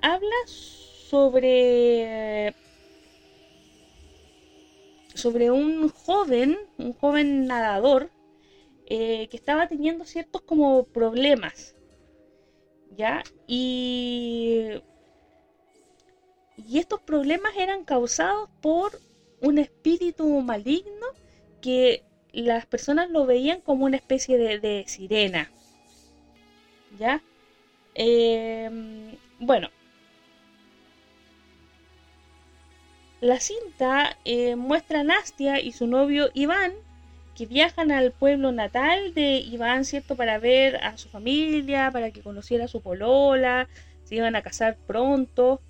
[0.00, 2.54] habla sobre
[5.14, 8.10] sobre un joven, un joven nadador
[8.86, 11.74] eh, que estaba teniendo ciertos como problemas
[12.96, 13.22] ¿ya?
[13.46, 14.82] Y,
[16.56, 18.98] y estos problemas eran causados por
[19.40, 21.06] un espíritu maligno
[21.60, 25.50] que las personas lo veían como una especie de, sirena.
[26.98, 27.22] ¿Ya?
[27.94, 29.68] Em, bueno.
[33.20, 36.74] La cinta eh, muestra a Nastia y su novio Iván
[37.34, 40.16] que viajan al pueblo natal de Iván, ¿cierto?
[40.16, 43.68] Para ver a su familia, para que conociera a su polola,
[44.04, 45.60] se iban a casar pronto.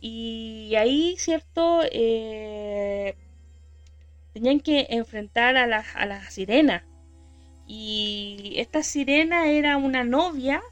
[0.00, 1.80] Y ahí, ¿cierto?
[1.90, 3.16] Eh,
[4.32, 6.84] tenían que enfrentar a la, a la sirena.
[7.66, 10.62] Y esta sirena era una novia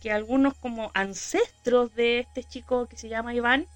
[0.00, 3.66] que algunos como ancestros de este chico que se llama Iván,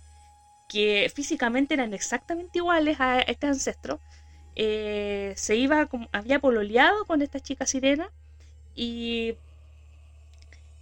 [0.69, 4.01] que físicamente eran exactamente iguales a este ancestro,
[4.57, 8.11] eh, se iba, había pololeado con esta chica sirena
[8.75, 9.35] y,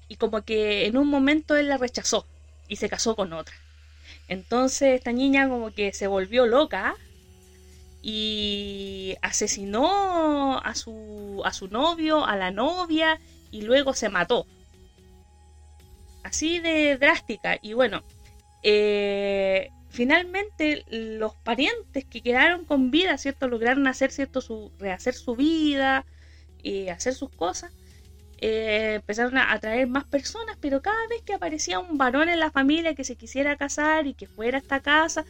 [0.08, 2.26] y como que en un momento él la rechazó
[2.68, 3.54] y se casó con otra.
[4.28, 6.94] Entonces esta niña como que se volvió loca
[8.00, 13.20] y asesinó a su, a su novio, a la novia
[13.50, 14.46] y luego se mató.
[16.22, 17.58] Así de drástica.
[17.60, 18.02] Y bueno,
[18.62, 23.46] eh, finalmente los parientes que quedaron con vida, ¿cierto?
[23.46, 24.40] Lograron hacer, ¿cierto?
[24.40, 26.04] Su, rehacer su vida
[26.62, 27.72] y hacer sus cosas.
[28.38, 32.50] Eh, empezaron a atraer más personas, pero cada vez que aparecía un varón en la
[32.50, 35.24] familia que se quisiera casar y que fuera a esta casa,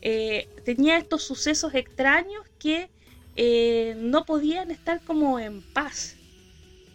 [0.00, 2.90] eh, tenía estos sucesos extraños que
[3.34, 6.16] eh, no podían estar como en paz.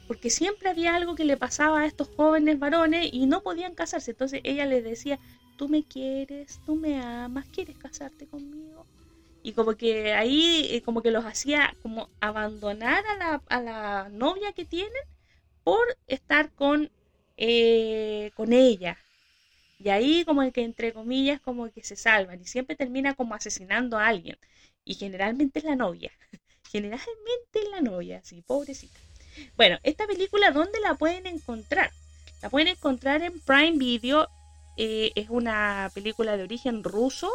[0.08, 4.12] Porque siempre había algo que le pasaba a estos jóvenes varones y no podían casarse.
[4.12, 5.20] Entonces ella les decía,
[5.60, 8.88] tú me quieres, tú me amas, quieres casarte conmigo.
[9.44, 14.10] Y como que ahí, eh, como que los hacía como abandonar a la, a la
[14.10, 15.04] novia que tienen
[15.66, 16.90] por estar con,
[17.36, 18.98] eh, con ella.
[19.80, 23.98] Y ahí como que entre comillas como que se salvan y siempre termina como asesinando
[23.98, 24.38] a alguien.
[24.86, 26.12] Y generalmente es la novia.
[26.72, 29.00] Generalmente es la novia, sí, pobrecita.
[29.58, 31.92] Bueno, esta película, ¿dónde la pueden encontrar?
[32.42, 34.30] La pueden encontrar en Prime Video
[34.78, 37.30] eh, es una película de origen ruso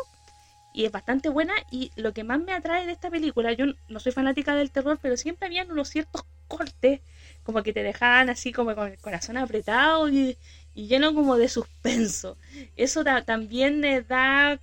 [0.72, 1.55] y es bastante buena.
[1.70, 4.99] Y lo que más me atrae de esta película, yo no soy fanática del terror,
[5.01, 7.01] pero siempre habían unos ciertos cortes,
[7.43, 10.37] como que te dejaban así como con el corazón apretado y,
[10.74, 12.37] lleno como de suspenso.
[12.76, 14.59] Eso también eh, da,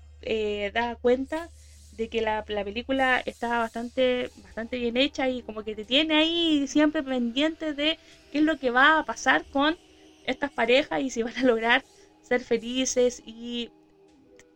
[0.73, 1.49] da cuenta
[1.97, 6.15] de que la, la, película está bastante, bastante bien hecha y como que te tiene
[6.15, 7.99] ahí siempre pendiente de
[8.31, 9.77] qué es lo que va a pasar con
[10.25, 11.83] estas parejas y si van a lograr
[12.31, 13.69] ser felices y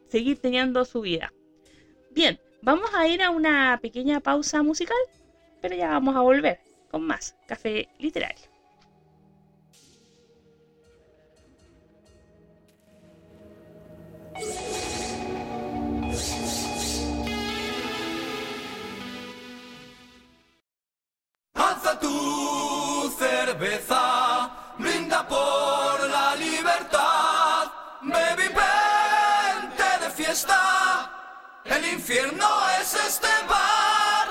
[0.08, 1.34] seguir teniendo su vida.
[2.12, 4.98] Bien, vamos a ir a una pequeña pausa musical,
[5.62, 8.55] pero ya vamos a volver con más café literario.
[32.08, 32.46] infierno
[32.80, 34.28] es este bar.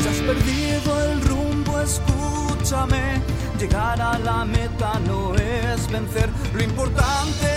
[0.00, 3.20] Si has perdido el rumbo, escúchame.
[3.58, 7.49] Llegar a la meta no es vencer, lo importante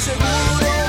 [0.00, 0.24] 舍不
[0.64, 0.79] 得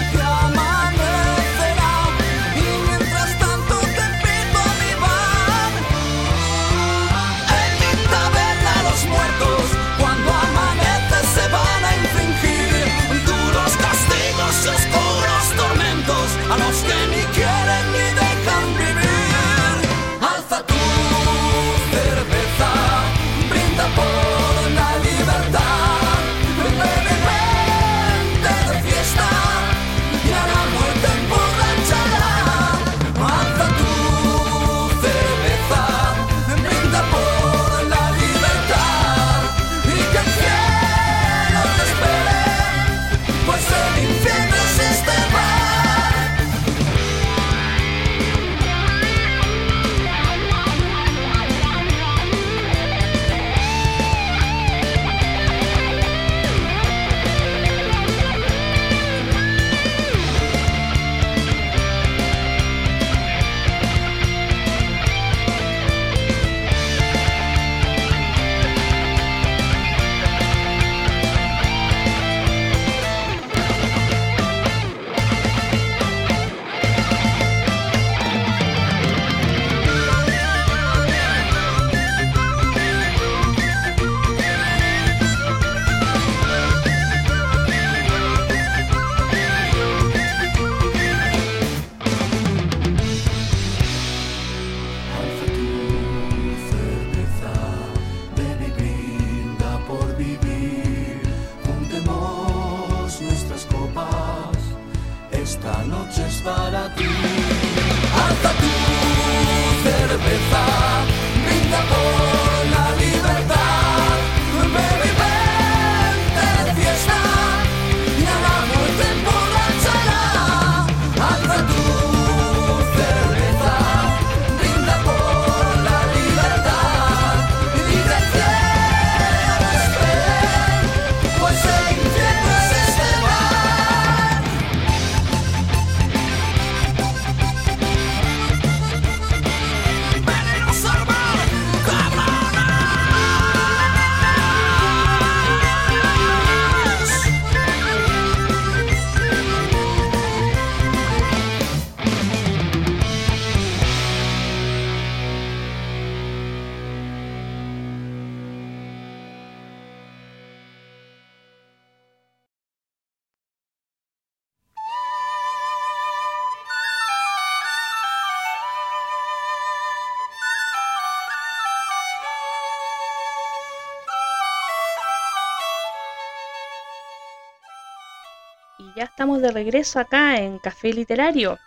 [179.41, 181.57] de regreso acá en Café Literario.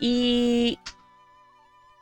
[0.00, 0.78] Y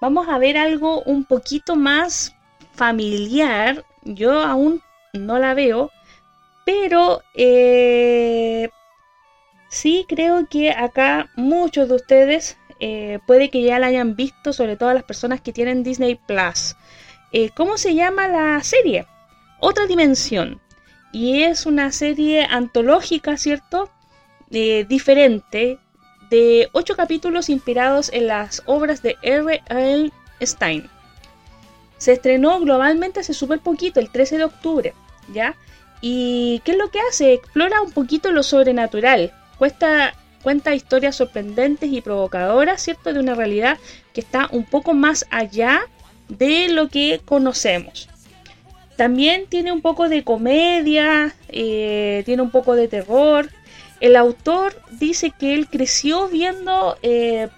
[0.00, 2.34] vamos a ver algo un poquito más
[2.74, 3.84] familiar.
[4.02, 4.82] Yo aún
[5.12, 5.90] no la veo,
[6.64, 8.68] pero eh,
[9.68, 14.76] sí creo que acá muchos de ustedes eh, puede que ya la hayan visto, sobre
[14.76, 16.76] todo las personas que tienen Disney Plus.
[17.32, 19.06] Eh, ¿Cómo se llama la serie?
[19.60, 20.60] Otra dimensión.
[21.12, 23.90] Y es una serie antológica, ¿cierto?
[24.50, 25.78] Diferente,
[26.30, 29.62] de ocho capítulos inspirados en las obras de R.
[29.68, 30.12] L.
[30.42, 30.88] Stein.
[31.98, 34.94] Se estrenó globalmente hace súper poquito, el 13 de octubre,
[35.32, 35.54] ¿ya?
[36.00, 37.32] ¿Y qué es lo que hace?
[37.32, 39.32] Explora un poquito lo sobrenatural.
[39.58, 43.12] Cuesta, cuenta historias sorprendentes y provocadoras, ¿cierto?
[43.12, 43.78] De una realidad
[44.12, 45.86] que está un poco más allá
[46.28, 48.08] de lo que conocemos.
[48.96, 53.50] También tiene un poco de comedia, eh, tiene un poco de terror.
[54.06, 57.48] El autor dice que él creció viendo eh,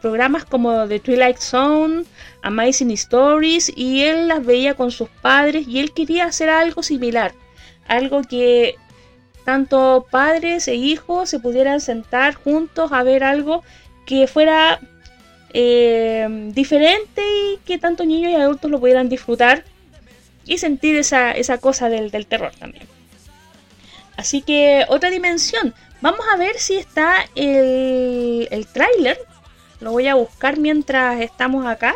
[0.00, 2.02] programas como The Twilight Zone,
[2.42, 7.34] Amazing Stories, y él las veía con sus padres y él quería hacer algo similar.
[7.86, 8.74] Algo que
[9.44, 13.62] tanto padres e hijos se pudieran sentar juntos a ver algo
[14.04, 14.80] que fuera
[15.54, 19.62] eh, diferente y que tanto niños y adultos lo pudieran disfrutar
[20.46, 22.88] y sentir esa, cosa del, terror también.
[24.16, 25.72] Así que otra dimensión.
[26.02, 29.18] Vamos a ver si está el, el tráiler.
[29.78, 31.94] Lo voy a buscar mientras estamos acá.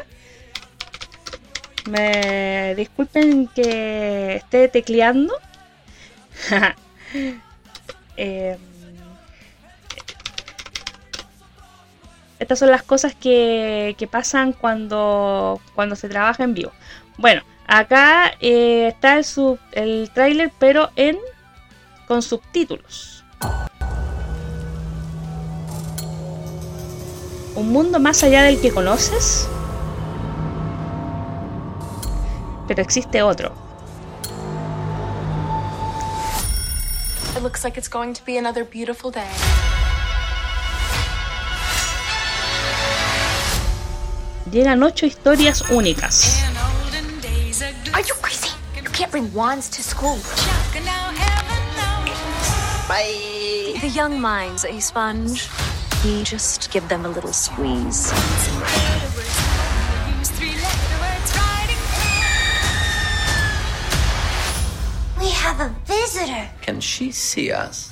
[1.91, 5.35] Me disculpen que esté tecleando.
[8.17, 8.57] eh,
[12.39, 16.71] estas son las cosas que, que, pasan cuando, cuando se trabaja en vivo.
[17.19, 21.19] Bueno, acá eh, está el, sub, el tráiler, pero en
[22.07, 23.25] con subtítulos.
[27.57, 29.49] ¿Un mundo más allá del que conoces?
[32.69, 33.53] Pero existe otro.
[37.35, 39.25] It looks like it's going to be another beautiful day.
[44.51, 46.43] Llegan ocho historias únicas.
[47.95, 48.51] Are you crazy?
[48.75, 50.19] You can't bring wands to school.
[52.87, 53.79] Bye.
[53.81, 55.49] The young mind's a sponge.
[56.07, 58.13] We just give them a little squeeze.
[65.19, 66.49] We have a visitor.
[66.63, 67.91] Can she see us?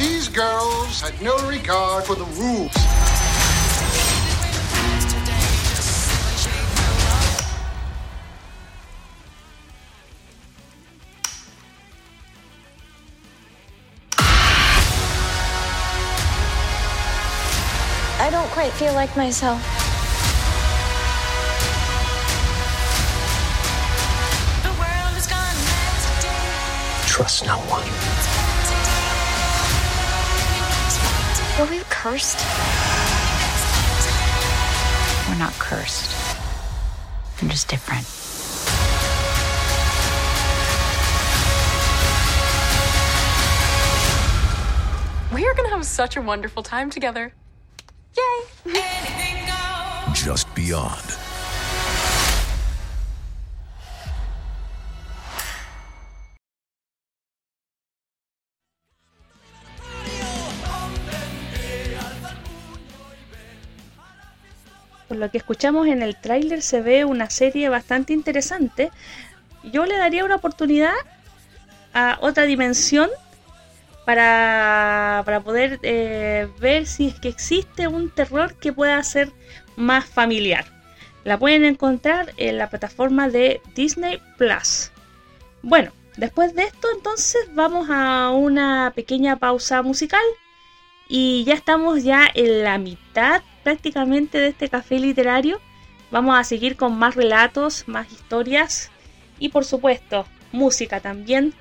[0.00, 2.97] These girls had no regard for the rules.
[18.68, 19.62] Quite feel like myself.
[27.06, 27.84] Trust no one.
[31.58, 32.38] Were we cursed?
[35.28, 36.14] We're not cursed.
[37.42, 38.06] We're just different.
[45.34, 47.32] We are gonna have such a wonderful time together.
[48.18, 48.74] Yay!
[50.14, 50.92] Just beyond.
[65.06, 68.90] Por lo que escuchamos en el tráiler se ve una serie bastante interesante.
[69.72, 70.94] Yo le daría una oportunidad
[71.94, 73.08] a otra dimensión
[74.08, 79.30] para, para poder eh, ver si es que existe un terror que pueda ser
[79.76, 80.64] más familiar.
[81.24, 84.92] La pueden encontrar en la plataforma de Disney Plus.
[85.60, 90.24] Bueno, después de esto entonces vamos a una pequeña pausa musical
[91.06, 95.60] y ya estamos ya en la mitad prácticamente de este café literario.
[96.10, 98.90] Vamos a seguir con más relatos, más historias
[99.38, 101.52] y por supuesto música también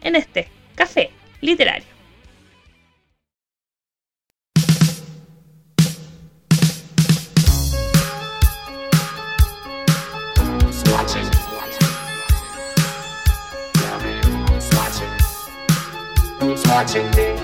[0.00, 1.10] en este café
[1.42, 1.92] literario.
[16.72, 17.41] watching.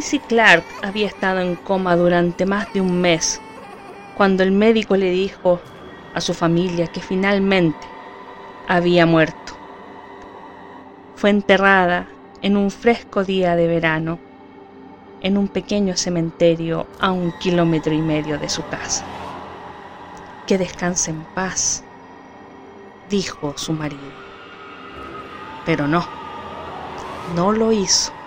[0.00, 3.38] Daisy Clark había estado en coma durante más de un mes
[4.16, 5.60] cuando el médico le dijo
[6.14, 7.86] a su familia que finalmente
[8.66, 9.52] había muerto.
[11.16, 12.08] Fue enterrada
[12.40, 14.18] en un fresco día de verano
[15.20, 19.04] en un pequeño cementerio a un kilómetro y medio de su casa.
[20.46, 21.84] Que descanse en paz,
[23.10, 24.14] dijo su marido.
[25.66, 26.06] Pero no,
[27.36, 28.19] no lo hizo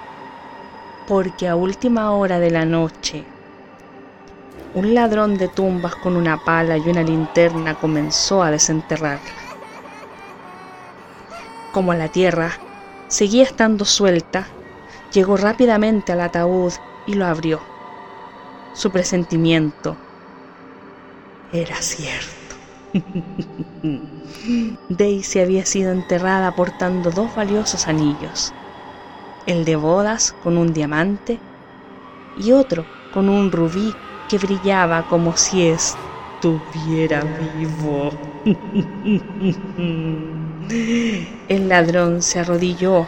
[1.07, 3.25] porque a última hora de la noche
[4.73, 9.31] un ladrón de tumbas con una pala y una linterna comenzó a desenterrarla.
[11.71, 12.51] Como la tierra
[13.07, 14.47] seguía estando suelta,
[15.11, 16.73] llegó rápidamente al ataúd
[17.05, 17.59] y lo abrió.
[18.73, 19.95] Su presentimiento
[21.51, 22.55] era cierto.
[24.89, 28.53] Daisy había sido enterrada portando dos valiosos anillos
[29.45, 31.39] el de bodas con un diamante
[32.35, 33.95] y otro con un rubí
[34.27, 37.21] que brillaba como si estuviera
[37.57, 38.11] vivo.
[41.49, 43.07] El ladrón se arrodilló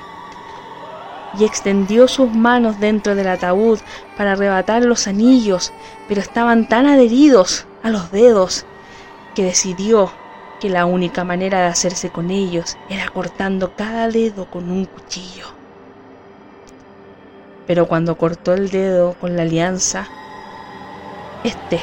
[1.37, 3.79] y extendió sus manos dentro del ataúd
[4.15, 5.73] para arrebatar los anillos,
[6.07, 8.65] pero estaban tan adheridos a los dedos
[9.33, 10.11] que decidió
[10.59, 15.54] que la única manera de hacerse con ellos era cortando cada dedo con un cuchillo.
[17.67, 20.07] Pero cuando cortó el dedo con la alianza,
[21.43, 21.81] este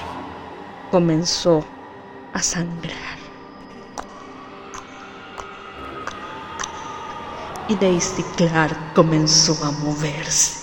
[0.90, 1.64] comenzó
[2.32, 3.18] a sangrar.
[7.68, 10.60] Y Daisy Clark comenzó a moverse.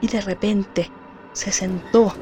[0.00, 0.90] Y de repente
[1.32, 2.14] se sentó.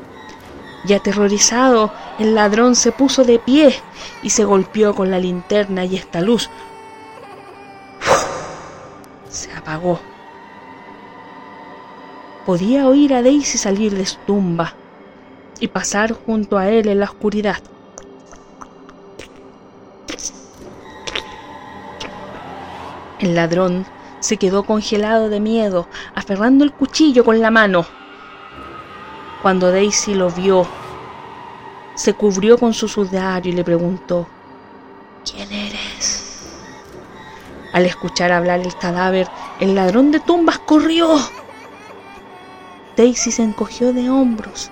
[0.87, 3.75] Y aterrorizado, el ladrón se puso de pie
[4.23, 6.49] y se golpeó con la linterna y esta luz
[9.29, 10.10] se apagó.
[12.47, 14.74] Podía oír a Daisy salir de su tumba
[15.61, 17.62] y pasar junto a él en la oscuridad.
[23.18, 23.84] El ladrón
[24.20, 27.84] se quedó congelado de miedo, aferrando el cuchillo con la mano.
[29.43, 30.66] Cuando Daisy lo vio,
[31.95, 34.26] se cubrió con su sudario y le preguntó,
[35.30, 36.49] ¿quién eres?
[37.74, 39.28] Al escuchar hablar el cadáver,
[39.61, 41.18] el ladrón de tumbas corrió.
[42.97, 44.70] Daisy se encogió de hombros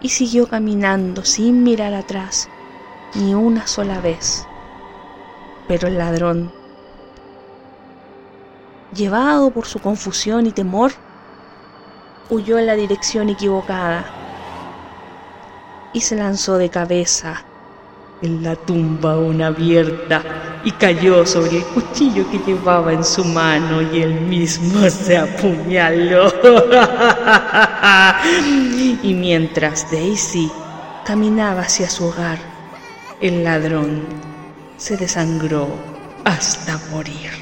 [0.00, 2.48] y siguió caminando sin mirar atrás
[3.14, 4.46] ni una sola vez.
[5.66, 6.52] Pero el ladrón,
[8.92, 10.92] llevado por su confusión y temor,
[12.28, 14.12] huyó en la dirección equivocada
[15.92, 17.46] y se lanzó de cabeza
[18.22, 20.22] en la tumba aún abierta
[20.64, 26.32] y cayó sobre el cuchillo que llevaba en su mano y él mismo se apuñaló.
[29.02, 30.50] y mientras Daisy
[31.04, 32.38] caminaba hacia su hogar,
[33.20, 34.02] el ladrón
[34.76, 35.68] se desangró
[36.24, 37.41] hasta morir.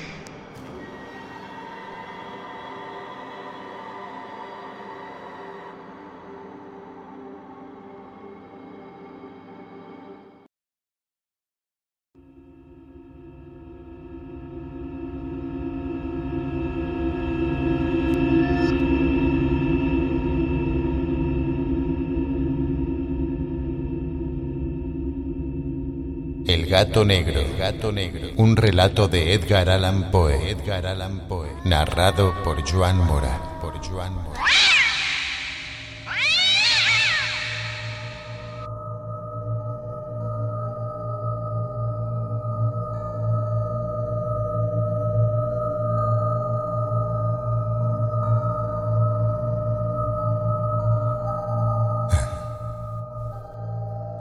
[26.84, 27.42] Gato negro.
[27.58, 28.28] gato negro.
[28.36, 30.50] Un relato de Edgar Allan Poe.
[30.50, 31.50] Edgar Allan Poe.
[31.64, 33.58] Narrado por Joan Mora.
[33.60, 34.40] Por Joan Mora.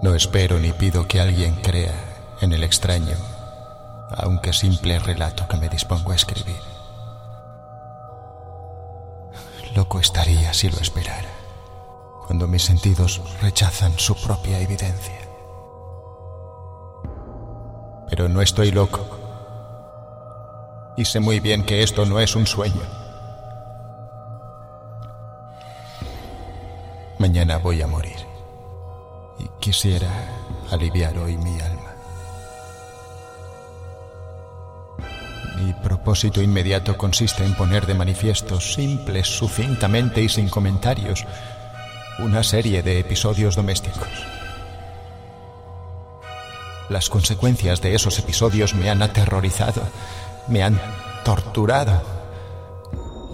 [0.02, 2.09] No espero ni pido que alguien crea
[2.42, 3.16] en el extraño,
[4.12, 6.62] aunque simple relato que me dispongo a escribir.
[9.76, 11.30] Loco estaría si lo esperara,
[12.26, 15.20] cuando mis sentidos rechazan su propia evidencia.
[18.10, 19.06] Pero no estoy loco,
[20.98, 22.82] y sé muy bien que esto no es un sueño.
[27.20, 28.18] Mañana voy a morir
[29.40, 30.10] y quisiera
[30.72, 31.79] aliviar hoy mi alma.
[35.60, 41.26] Mi propósito inmediato consiste en poner de manifiesto, simples, sucintamente y sin comentarios,
[42.20, 44.10] una serie de episodios domésticos.
[46.90, 49.84] Las consecuencias de esos episodios me han aterrorizado,
[50.48, 50.80] me han
[51.24, 52.02] torturado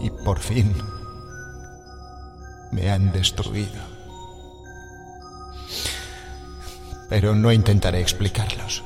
[0.02, 0.76] y por fin
[2.72, 3.96] me han destruido
[7.10, 8.84] pero no intentaré explicarlos.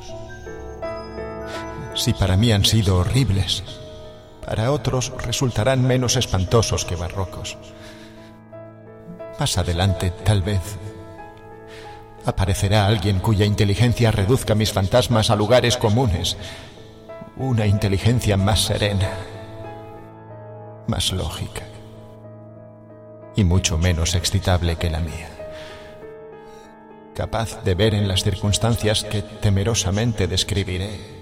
[2.00, 3.62] Si para mí han sido horribles,
[4.46, 7.58] para otros resultarán menos espantosos que barrocos.
[9.38, 10.62] Más adelante, tal vez,
[12.24, 16.38] aparecerá alguien cuya inteligencia reduzca mis fantasmas a lugares comunes,
[17.36, 19.10] una inteligencia más serena,
[20.86, 21.64] más lógica
[23.36, 25.28] y mucho menos excitable que la mía.
[27.14, 31.19] Capaz de ver en las circunstancias que temerosamente describiré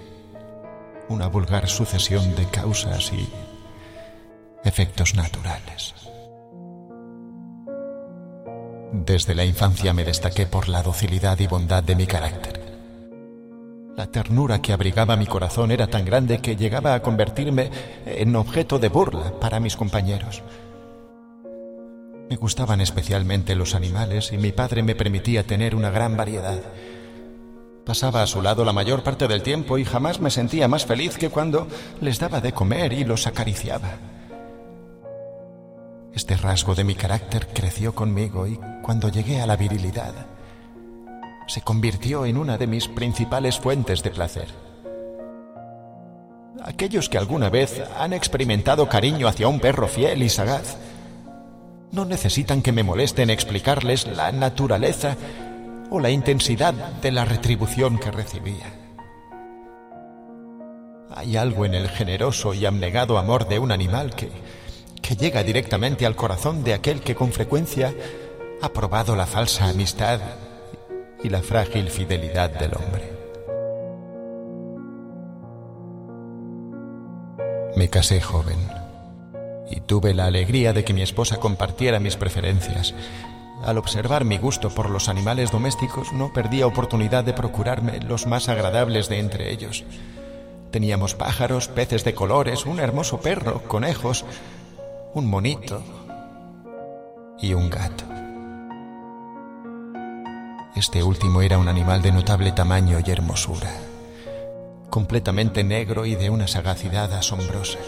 [1.09, 3.27] una vulgar sucesión de causas y
[4.63, 5.95] efectos naturales.
[8.91, 12.59] Desde la infancia me destaqué por la docilidad y bondad de mi carácter.
[13.95, 17.69] La ternura que abrigaba mi corazón era tan grande que llegaba a convertirme
[18.05, 20.41] en objeto de burla para mis compañeros.
[22.29, 26.61] Me gustaban especialmente los animales y mi padre me permitía tener una gran variedad.
[27.89, 31.17] Pasaba a su lado la mayor parte del tiempo y jamás me sentía más feliz
[31.17, 31.67] que cuando
[32.01, 33.89] les daba de comer y los acariciaba.
[36.13, 40.13] Este rasgo de mi carácter creció conmigo y cuando llegué a la virilidad,
[41.47, 44.49] se convirtió en una de mis principales fuentes de placer.
[46.63, 50.77] Aquellos que alguna vez han experimentado cariño hacia un perro fiel y sagaz,
[51.91, 55.17] no necesitan que me molesten explicarles la naturaleza
[55.89, 58.73] o la intensidad de la retribución que recibía.
[61.11, 64.29] Hay algo en el generoso y abnegado amor de un animal que,
[65.01, 67.93] que llega directamente al corazón de aquel que con frecuencia
[68.61, 70.19] ha probado la falsa amistad
[71.23, 73.19] y la frágil fidelidad del hombre.
[77.75, 78.59] Me casé joven
[79.69, 82.93] y tuve la alegría de que mi esposa compartiera mis preferencias.
[83.63, 88.47] Al observar mi gusto por los animales domésticos no perdía oportunidad de procurarme los más
[88.47, 89.83] agradables de entre ellos.
[90.71, 94.23] Teníamos pájaros, peces de colores, un hermoso perro, conejos,
[95.13, 95.81] un monito
[97.41, 98.05] y un gato.
[100.75, 103.71] Este último era un animal de notable tamaño y hermosura,
[104.89, 107.79] completamente negro y de una sagacidad asombrosa.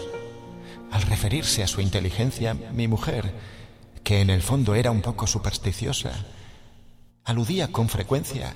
[0.90, 3.32] Al referirse a su inteligencia, mi mujer,
[4.04, 6.12] que en el fondo era un poco supersticiosa,
[7.24, 8.54] aludía con frecuencia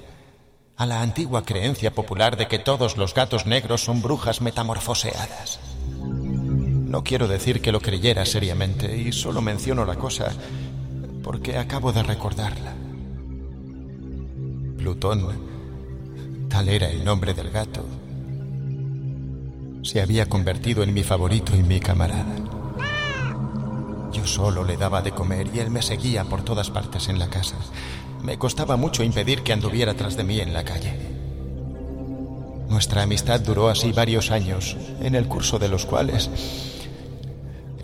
[0.76, 5.58] a la antigua creencia popular de que todos los gatos negros son brujas metamorfoseadas.
[6.00, 10.32] No quiero decir que lo creyera seriamente y solo menciono la cosa
[11.22, 12.74] porque acabo de recordarla.
[14.76, 17.84] Plutón, tal era el nombre del gato,
[19.82, 22.55] se había convertido en mi favorito y mi camarada.
[24.12, 27.28] Yo solo le daba de comer y él me seguía por todas partes en la
[27.28, 27.56] casa.
[28.22, 30.94] Me costaba mucho impedir que anduviera tras de mí en la calle.
[32.68, 36.30] Nuestra amistad duró así varios años, en el curso de los cuales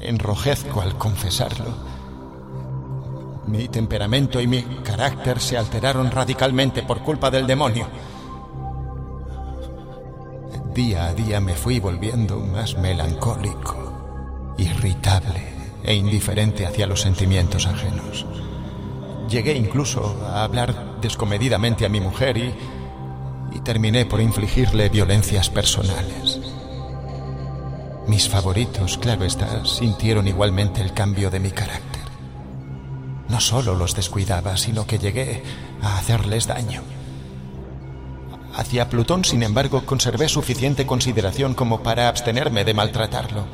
[0.01, 1.93] enrojezco al confesarlo.
[3.47, 7.87] Mi temperamento y mi carácter se alteraron radicalmente por culpa del demonio.
[10.75, 15.52] Día a día me fui volviendo más melancólico, irritable
[15.85, 18.27] e indiferente hacia los sentimientos ajenos.
[19.29, 22.55] Llegué incluso a hablar descomedidamente a mi mujer y,
[23.53, 26.41] y terminé por infligirle violencias personales.
[28.07, 32.03] Mis favoritos, claro está, sintieron igualmente el cambio de mi carácter.
[33.29, 35.43] No solo los descuidaba, sino que llegué
[35.81, 36.83] a hacerles daño.
[38.55, 43.47] Hacia Plutón, sin embargo, conservé suficiente consideración como para abstenerme de maltratarlo,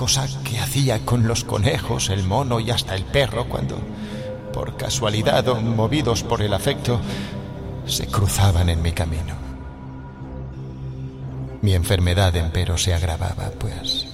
[0.00, 3.76] cosa que hacía con los conejos, el mono y hasta el perro cuando,
[4.50, 6.98] por casualidad o movidos por el afecto,
[7.84, 9.34] se cruzaban en mi camino.
[11.60, 14.06] Mi enfermedad, empero, se agravaba, pues...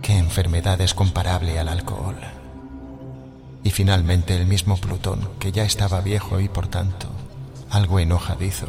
[0.00, 2.16] ¿Qué enfermedad es comparable al alcohol?
[3.64, 7.08] Y finalmente el mismo Plutón, que ya estaba viejo y por tanto
[7.68, 8.68] algo enojadizo,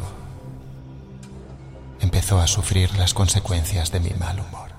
[1.98, 4.69] empezó a sufrir las consecuencias de mi mal humor.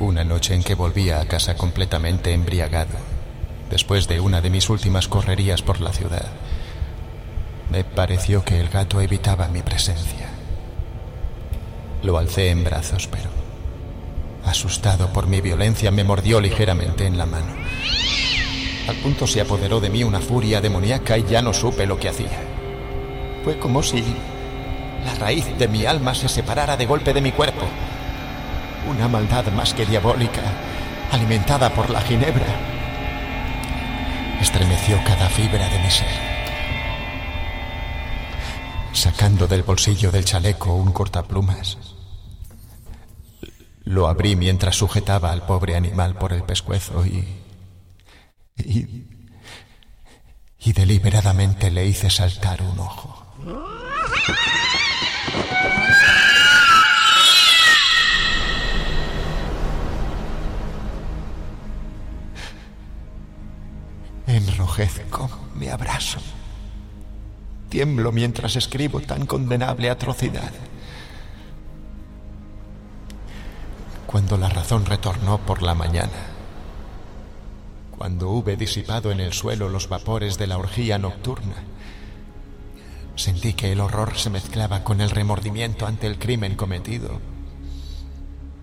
[0.00, 2.94] Una noche en que volvía a casa completamente embriagado,
[3.68, 6.28] después de una de mis últimas correrías por la ciudad,
[7.70, 10.28] me pareció que el gato evitaba mi presencia.
[12.04, 13.28] Lo alcé en brazos, pero,
[14.44, 17.56] asustado por mi violencia, me mordió ligeramente en la mano.
[18.88, 22.08] Al punto se apoderó de mí una furia demoníaca y ya no supe lo que
[22.08, 22.40] hacía.
[23.42, 24.04] Fue como si
[25.04, 27.66] la raíz de mi alma se separara de golpe de mi cuerpo.
[28.88, 30.42] Una maldad más que diabólica,
[31.12, 32.46] alimentada por la ginebra,
[34.40, 36.08] estremeció cada fibra de mi ser.
[38.92, 41.76] Sacando del bolsillo del chaleco un cortaplumas,
[43.84, 47.26] lo abrí mientras sujetaba al pobre animal por el pescuezo y,
[48.56, 49.06] y,
[50.60, 53.26] y deliberadamente le hice saltar un ojo.
[64.28, 66.18] Enrojezco, me abrazo.
[67.70, 70.52] Tiemblo mientras escribo tan condenable atrocidad.
[74.06, 76.26] Cuando la razón retornó por la mañana,
[77.96, 81.64] cuando hube disipado en el suelo los vapores de la orgía nocturna,
[83.16, 87.18] sentí que el horror se mezclaba con el remordimiento ante el crimen cometido.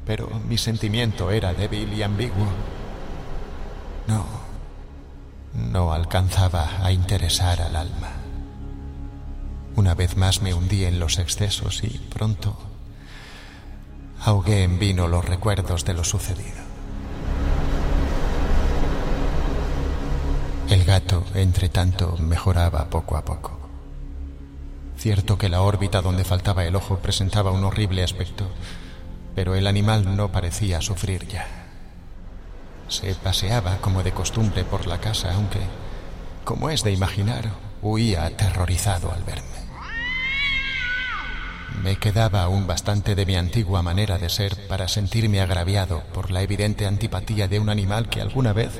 [0.06, 2.46] Pero mi sentimiento era débil y ambiguo.
[4.06, 4.45] No,
[5.56, 8.11] no alcanzaba a interesar al alma.
[9.76, 12.57] Una vez más me hundí en los excesos y pronto
[14.23, 16.64] ahogué en vino los recuerdos de lo sucedido.
[20.69, 23.60] El gato, entre tanto, mejoraba poco a poco.
[24.98, 28.48] Cierto que la órbita donde faltaba el ojo presentaba un horrible aspecto,
[29.36, 31.65] pero el animal no parecía sufrir ya.
[32.88, 35.60] Se paseaba como de costumbre por la casa, aunque,
[36.44, 37.49] como es de imaginar,
[37.82, 39.66] huía aterrorizado al verme.
[41.82, 46.41] Me quedaba aún bastante de mi antigua manera de ser para sentirme agraviado por la
[46.41, 48.72] evidente antipatía de un animal que alguna vez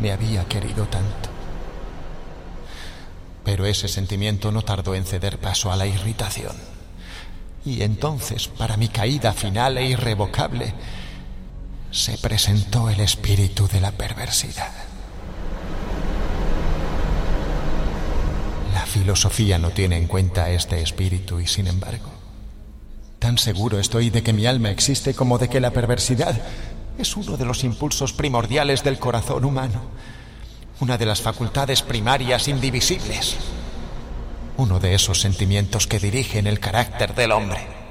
[0.00, 1.30] me había querido tanto.
[3.44, 6.56] Pero ese sentimiento no tardó en ceder paso a la irritación.
[7.64, 10.74] Y entonces, para mi caída final e irrevocable,
[11.92, 14.72] se presentó el espíritu de la perversidad.
[18.72, 22.10] La filosofía no tiene en cuenta este espíritu y sin embargo,
[23.18, 26.40] tan seguro estoy de que mi alma existe como de que la perversidad
[26.98, 29.82] es uno de los impulsos primordiales del corazón humano,
[30.80, 33.36] una de las facultades primarias indivisibles,
[34.56, 37.81] uno de esos sentimientos que dirigen el carácter del hombre.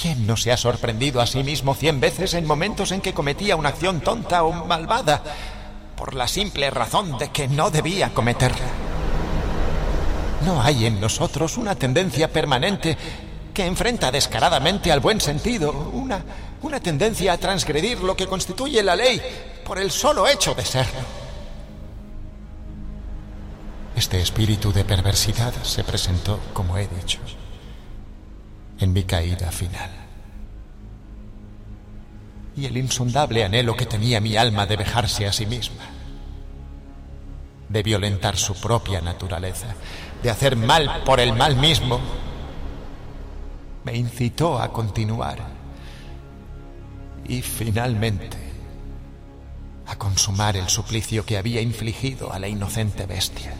[0.00, 3.56] ¿Quién no se ha sorprendido a sí mismo cien veces en momentos en que cometía
[3.56, 5.22] una acción tonta o malvada
[5.96, 8.66] por la simple razón de que no debía cometerla?
[10.46, 12.96] No hay en nosotros una tendencia permanente
[13.52, 16.22] que enfrenta descaradamente al buen sentido, una,
[16.62, 19.20] una tendencia a transgredir lo que constituye la ley
[19.64, 21.00] por el solo hecho de serlo.
[23.96, 27.18] Este espíritu de perversidad se presentó, como he dicho,
[28.78, 29.90] en mi caída final.
[32.56, 35.84] Y el insondable anhelo que tenía mi alma de vejarse a sí misma,
[37.68, 39.74] de violentar su propia naturaleza,
[40.22, 42.00] de hacer mal por el mal mismo,
[43.84, 45.38] me incitó a continuar
[47.26, 48.36] y finalmente
[49.86, 53.54] a consumar el suplicio que había infligido a la inocente bestia.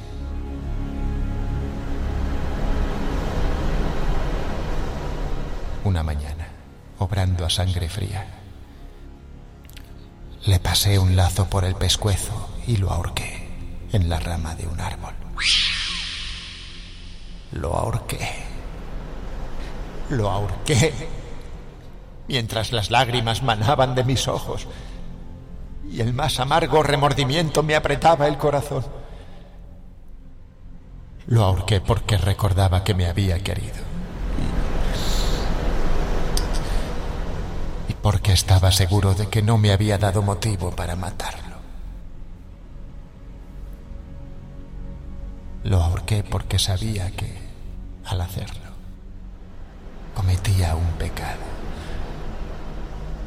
[5.89, 6.47] Una mañana,
[6.99, 8.27] obrando a sangre fría,
[10.45, 13.49] le pasé un lazo por el pescuezo y lo ahorqué
[13.93, 15.15] en la rama de un árbol.
[17.53, 18.29] Lo ahorqué.
[20.11, 20.93] Lo ahorqué.
[22.29, 24.69] Mientras las lágrimas manaban de mis ojos
[25.91, 28.85] y el más amargo remordimiento me apretaba el corazón.
[31.29, 33.89] Lo ahorqué porque recordaba que me había querido.
[37.89, 41.59] Y porque estaba seguro de que no me había dado motivo para matarlo.
[45.65, 47.31] Lo ahorqué porque sabía que,
[48.07, 48.71] al hacerlo,
[50.15, 51.45] cometía un pecado.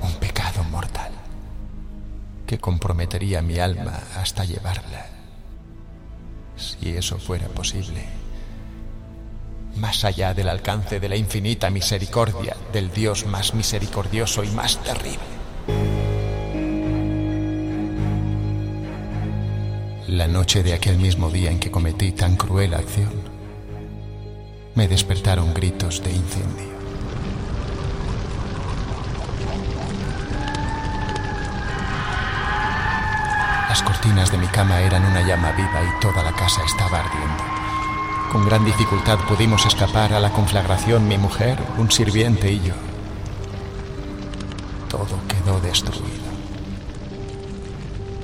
[0.02, 1.12] Un pecado mortal
[2.48, 5.06] que comprometería mi alma hasta llevarla,
[6.56, 8.04] si eso fuera posible,
[9.76, 15.20] más allá del alcance de la infinita misericordia del Dios más misericordioso y más terrible.
[20.08, 23.12] La noche de aquel mismo día en que cometí tan cruel acción,
[24.76, 26.72] me despertaron gritos de incendio.
[33.70, 37.51] Las cortinas de mi cama eran una llama viva y toda la casa estaba ardiendo.
[38.32, 42.74] Con gran dificultad pudimos escapar a la conflagración mi mujer, un sirviente y yo.
[44.88, 46.32] Todo quedó destruido.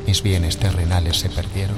[0.06, 1.76] Mis bienes terrenales se perdieron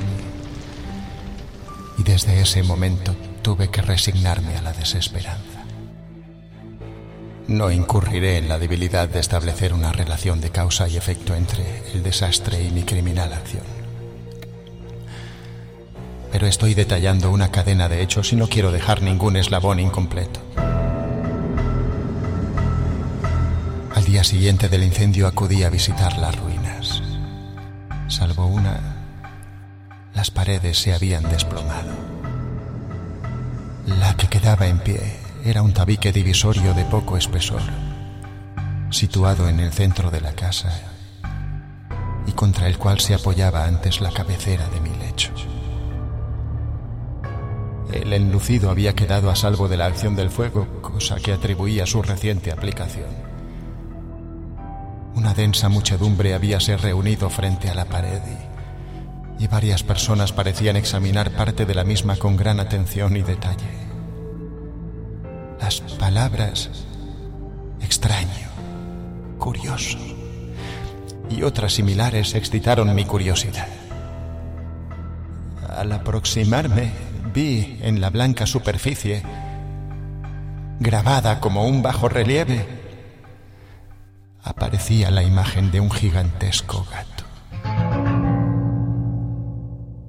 [1.98, 5.64] y desde ese momento tuve que resignarme a la desesperanza.
[7.48, 12.04] No incurriré en la debilidad de establecer una relación de causa y efecto entre el
[12.04, 13.79] desastre y mi criminal acción.
[16.32, 20.40] Pero estoy detallando una cadena de hechos y no quiero dejar ningún eslabón incompleto.
[23.96, 27.02] Al día siguiente del incendio acudí a visitar las ruinas.
[28.08, 28.80] Salvo una,
[30.14, 31.92] las paredes se habían desplomado.
[33.86, 37.62] La que quedaba en pie era un tabique divisorio de poco espesor,
[38.90, 40.70] situado en el centro de la casa
[42.28, 45.32] y contra el cual se apoyaba antes la cabecera de mi lecho.
[47.92, 52.02] El enlucido había quedado a salvo de la acción del fuego, cosa que atribuía su
[52.02, 53.10] reciente aplicación.
[55.16, 58.22] Una densa muchedumbre habíase reunido frente a la pared
[59.40, 63.90] y, y varias personas parecían examinar parte de la misma con gran atención y detalle.
[65.60, 66.70] Las palabras
[67.82, 68.50] extraño,
[69.38, 69.98] curioso
[71.30, 73.68] y otras similares excitaron mi curiosidad.
[75.76, 77.09] Al aproximarme,
[77.40, 79.24] vi en la blanca superficie,
[80.82, 82.68] grabada como un bajo relieve,
[84.44, 87.24] aparecía la imagen de un gigantesco gato.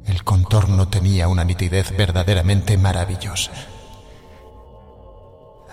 [0.07, 3.52] El contorno tenía una nitidez verdaderamente maravillosa.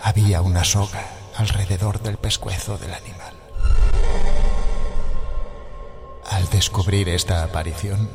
[0.04, 1.06] Había una soga
[1.38, 3.34] alrededor del pescuezo del animal.
[6.30, 8.08] Al descubrir esta aparición,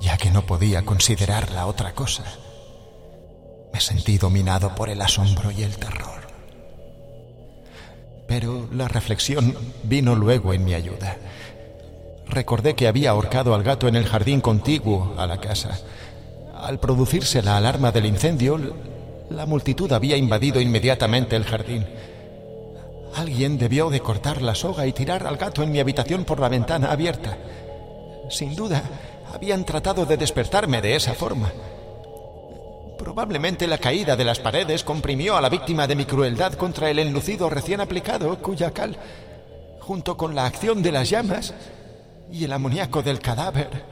[0.00, 2.24] ya que no podía considerarla otra cosa,
[3.72, 6.22] me sentí dominado por el asombro y el terror.
[8.26, 11.16] Pero la reflexión vino luego en mi ayuda.
[12.26, 15.78] Recordé que había ahorcado al gato en el jardín contiguo a la casa.
[16.56, 18.58] Al producirse la alarma del incendio,
[19.28, 21.86] la multitud había invadido inmediatamente el jardín.
[23.14, 26.48] Alguien debió de cortar la soga y tirar al gato en mi habitación por la
[26.48, 27.36] ventana abierta.
[28.30, 28.82] Sin duda,
[29.34, 31.52] habían tratado de despertarme de esa forma.
[33.02, 37.00] Probablemente la caída de las paredes comprimió a la víctima de mi crueldad contra el
[37.00, 38.96] enlucido recién aplicado, cuya cal,
[39.80, 41.52] junto con la acción de las llamas
[42.30, 43.84] y el amoníaco del cadáver,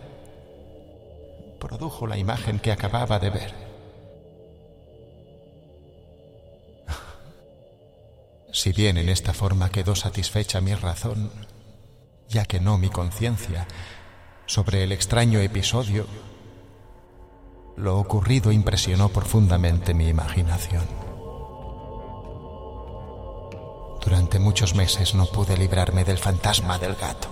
[1.59, 3.53] produjo la imagen que acababa de ver.
[8.53, 11.32] Si bien en esta forma quedó satisfecha mi razón,
[12.28, 13.66] ya que no mi conciencia,
[14.47, 16.07] sobre el extraño episodio,
[17.77, 20.85] lo ocurrido impresionó profundamente mi imaginación.
[24.03, 27.29] Durante muchos meses no pude librarme del fantasma del gato.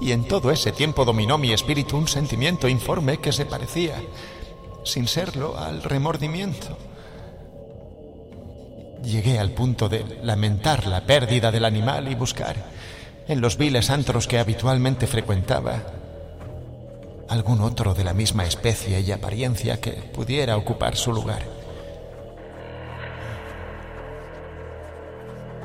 [0.00, 4.02] Y en todo ese tiempo dominó mi espíritu un sentimiento informe que se parecía,
[4.84, 6.76] sin serlo, al remordimiento.
[9.04, 12.56] Llegué al punto de lamentar la pérdida del animal y buscar,
[13.28, 16.01] en los viles antros que habitualmente frecuentaba,
[17.32, 21.42] algún otro de la misma especie y apariencia que pudiera ocupar su lugar.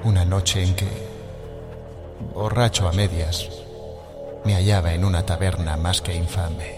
[0.06, 0.88] Una noche en que,
[2.34, 3.49] borracho a medias,
[4.45, 6.77] me hallaba en una taberna más que infame,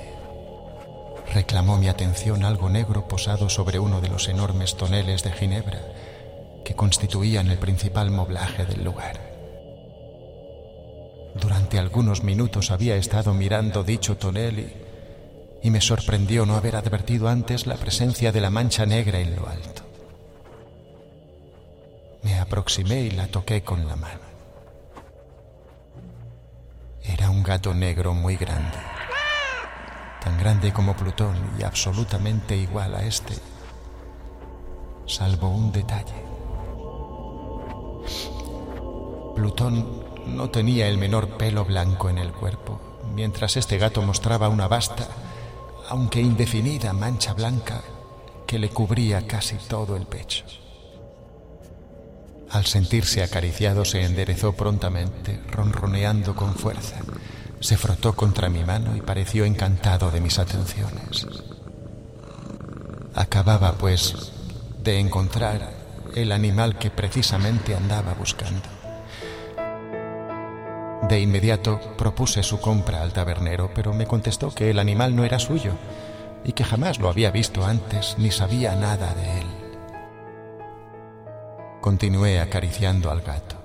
[1.35, 5.81] reclamó mi atención algo negro posado sobre uno de los enormes toneles de Ginebra
[6.65, 9.28] que constituían el principal moblaje del lugar.
[11.41, 17.27] Durante algunos minutos había estado mirando dicho tonel y, y me sorprendió no haber advertido
[17.27, 19.83] antes la presencia de la mancha negra en lo alto.
[22.23, 24.19] Me aproximé y la toqué con la mano.
[27.03, 28.77] Era un gato negro muy grande,
[30.21, 33.33] tan grande como Plutón y absolutamente igual a este,
[35.05, 36.29] salvo un detalle.
[39.35, 42.79] Plutón no tenía el menor pelo blanco en el cuerpo,
[43.13, 45.07] mientras este gato mostraba una vasta,
[45.89, 47.81] aunque indefinida mancha blanca
[48.45, 50.45] que le cubría casi todo el pecho.
[52.51, 56.97] Al sentirse acariciado se enderezó prontamente, ronroneando con fuerza.
[57.59, 61.27] Se frotó contra mi mano y pareció encantado de mis atenciones.
[63.13, 64.31] Acababa, pues,
[64.81, 65.73] de encontrar
[66.15, 68.78] el animal que precisamente andaba buscando.
[71.09, 75.39] De inmediato propuse su compra al tabernero, pero me contestó que el animal no era
[75.39, 75.73] suyo
[76.43, 79.47] y que jamás lo había visto antes ni sabía nada de él.
[81.81, 83.55] Continué acariciando al gato.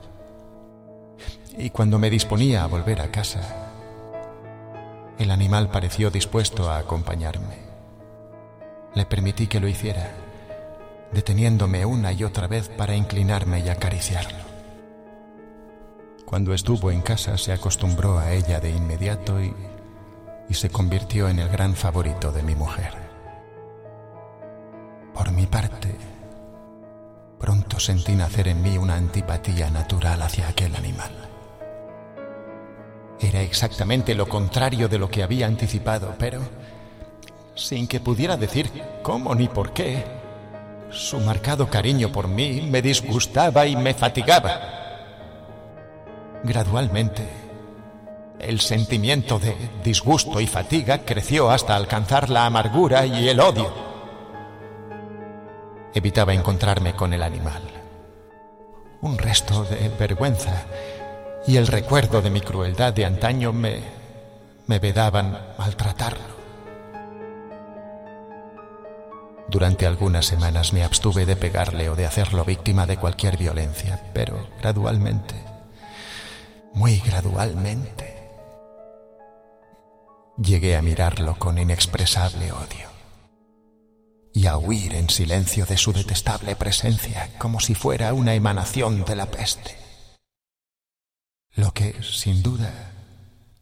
[1.59, 3.43] Y cuando me disponía a volver a casa,
[5.19, 7.59] el animal pareció dispuesto a acompañarme.
[8.95, 10.13] Le permití que lo hiciera,
[11.13, 14.44] deteniéndome una y otra vez para inclinarme y acariciarlo.
[16.27, 19.55] Cuando estuvo en casa se acostumbró a ella de inmediato y,
[20.49, 22.93] y se convirtió en el gran favorito de mi mujer.
[25.13, 25.95] Por mi parte,
[27.39, 31.13] pronto sentí nacer en mí una antipatía natural hacia aquel animal.
[33.21, 36.41] Era exactamente lo contrario de lo que había anticipado, pero
[37.55, 38.71] sin que pudiera decir
[39.03, 40.05] cómo ni por qué,
[40.91, 44.84] su marcado cariño por mí me disgustaba y me fatigaba.
[46.45, 47.27] Gradualmente,
[48.39, 53.73] el sentimiento de disgusto y fatiga creció hasta alcanzar la amargura y el odio.
[55.95, 57.63] Evitaba encontrarme con el animal.
[59.01, 60.67] Un resto de vergüenza
[61.47, 63.79] y el recuerdo de mi crueldad de antaño me,
[64.67, 66.35] me vedaban maltratarlo.
[69.49, 74.47] Durante algunas semanas me abstuve de pegarle o de hacerlo víctima de cualquier violencia, pero
[74.61, 75.54] gradualmente,
[76.75, 78.31] muy gradualmente,
[80.37, 82.91] llegué a mirarlo con inexpresable odio
[84.33, 89.15] y a huir en silencio de su detestable presencia como si fuera una emanación de
[89.15, 89.77] la peste.
[91.53, 92.91] Lo que, sin duda,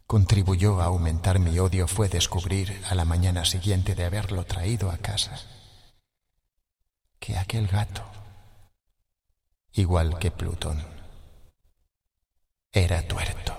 [0.07, 4.97] contribuyó a aumentar mi odio fue descubrir a la mañana siguiente de haberlo traído a
[4.97, 5.39] casa
[7.19, 8.03] que aquel gato,
[9.71, 10.92] igual que Plutón,
[12.75, 13.53] era tuerto.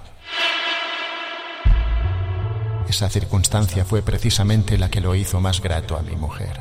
[2.88, 6.60] Esa circunstancia fue precisamente la que lo hizo más grato a mi mujer,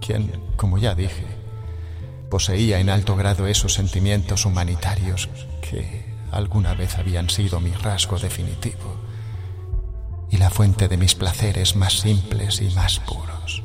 [0.00, 1.26] quien, como ya dije,
[2.30, 5.28] poseía en alto grado esos sentimientos humanitarios
[5.60, 8.96] que alguna vez habían sido mi rasgo definitivo
[10.30, 13.62] y la fuente de mis placeres más simples y más puros.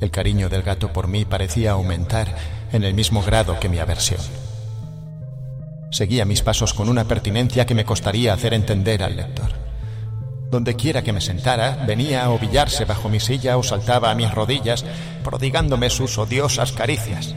[0.00, 2.34] El cariño del gato por mí parecía aumentar
[2.72, 4.20] en el mismo grado que mi aversión.
[5.90, 9.66] Seguía mis pasos con una pertinencia que me costaría hacer entender al lector.
[10.50, 14.32] Donde quiera que me sentara, venía a ovillarse bajo mi silla o saltaba a mis
[14.32, 14.84] rodillas,
[15.24, 17.34] prodigándome sus odiosas caricias.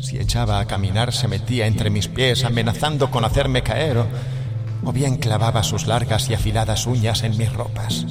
[0.00, 4.06] Si echaba a caminar, se metía entre mis pies, amenazando con hacerme caer, o,
[4.84, 8.04] o bien clavaba sus largas y afiladas uñas en mis ropas,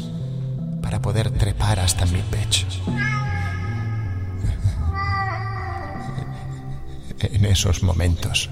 [0.82, 2.68] para poder trepar hasta mi pecho.
[7.24, 8.50] En esos momentos,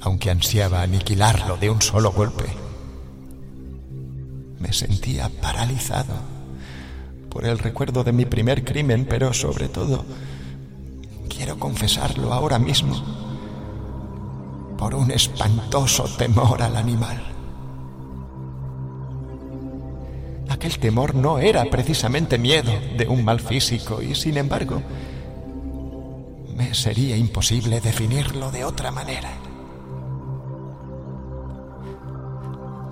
[0.00, 2.46] aunque ansiaba aniquilarlo de un solo golpe,
[4.58, 6.14] me sentía paralizado
[7.30, 10.04] por el recuerdo de mi primer crimen, pero sobre todo,
[11.28, 13.02] quiero confesarlo ahora mismo,
[14.76, 17.22] por un espantoso temor al animal.
[20.48, 24.82] Aquel temor no era precisamente miedo de un mal físico y sin embargo
[26.54, 29.49] me sería imposible definirlo de otra manera.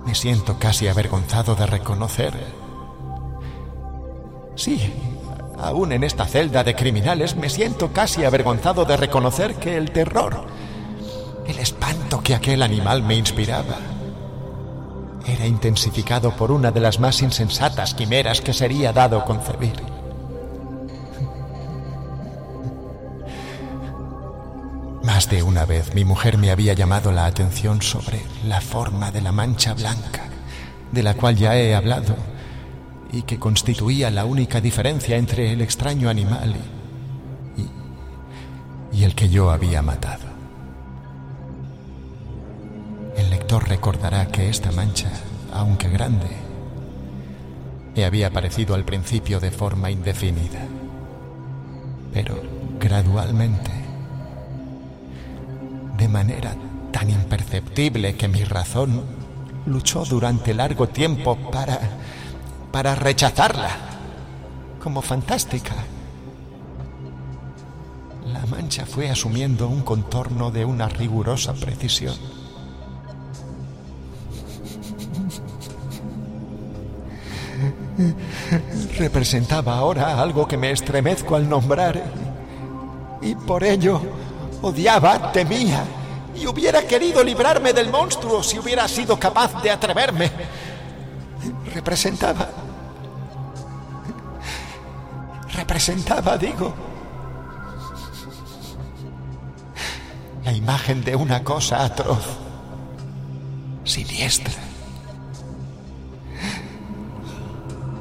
[0.05, 2.33] Me siento casi avergonzado de reconocer.
[4.55, 4.93] Sí,
[5.59, 10.45] aún en esta celda de criminales me siento casi avergonzado de reconocer que el terror,
[11.47, 13.77] el espanto que aquel animal me inspiraba,
[15.27, 19.98] era intensificado por una de las más insensatas quimeras que sería dado concebir.
[25.19, 29.19] Más de una vez mi mujer me había llamado la atención sobre la forma de
[29.19, 30.21] la mancha blanca,
[30.93, 32.15] de la cual ya he hablado,
[33.11, 36.55] y que constituía la única diferencia entre el extraño animal
[38.93, 40.23] y, el que yo había matado.
[43.17, 45.11] El lector recordará que esta mancha,
[45.51, 46.29] aunque grande,
[47.93, 50.61] me había aparecido al principio de forma indefinida,
[52.13, 52.41] pero
[52.79, 53.78] gradualmente
[55.99, 56.55] de manera
[56.91, 59.03] tan imperceptible que mi razón
[59.65, 61.79] luchó durante largo tiempo para
[62.71, 63.69] para rechazarla
[64.81, 65.73] como fantástica.
[68.25, 72.15] La mancha fue asumiendo un contorno de una rigurosa precisión.
[78.97, 82.01] Representaba ahora algo que me estremezco al nombrar
[83.21, 84.01] y por ello
[84.61, 85.83] Odiaba, temía
[86.35, 90.31] y hubiera querido librarme del monstruo si hubiera sido capaz de atreverme.
[91.73, 92.49] Representaba...
[95.53, 96.73] Representaba, digo,
[100.45, 102.25] la imagen de una cosa atroz,
[103.83, 104.53] siniestra.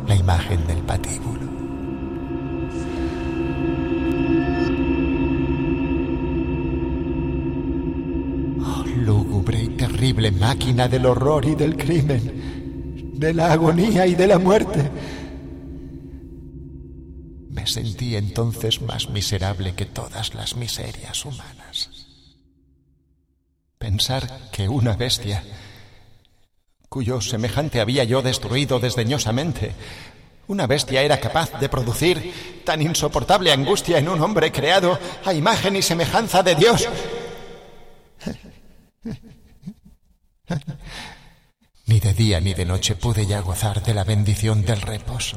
[0.07, 1.58] La imagen del patíbulo.
[10.13, 14.91] Máquina del horror y del crimen, de la agonía y de la muerte.
[17.51, 21.91] Me sentí entonces más miserable que todas las miserias humanas.
[23.79, 25.43] Pensar que una bestia,
[26.89, 29.73] cuyo semejante había yo destruido desdeñosamente,
[30.49, 35.77] una bestia era capaz de producir tan insoportable angustia en un hombre creado a imagen
[35.77, 36.89] y semejanza de Dios.
[41.87, 45.37] Ni de día ni de noche pude ya gozar de la bendición del reposo.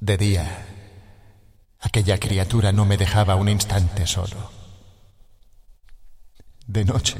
[0.00, 0.66] De día,
[1.80, 4.50] aquella criatura no me dejaba un instante solo.
[6.66, 7.16] De noche,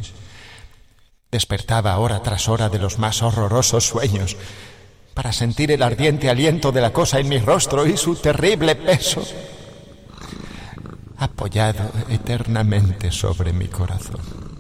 [1.31, 4.37] despertaba hora tras hora de los más horrorosos sueños
[5.15, 9.23] para sentir el ardiente aliento de la cosa en mi rostro y su terrible peso
[11.17, 14.54] apoyado eternamente sobre mi corazón.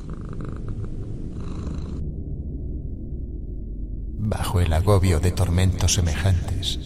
[4.24, 6.78] Bajo el agobio de tormentos semejantes,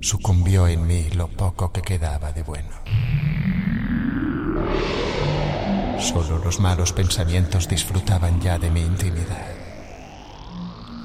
[0.00, 2.70] sucumbió en mí lo poco que quedaba de bueno.
[5.98, 9.46] Solo los malos pensamientos disfrutaban ya de mi intimidad.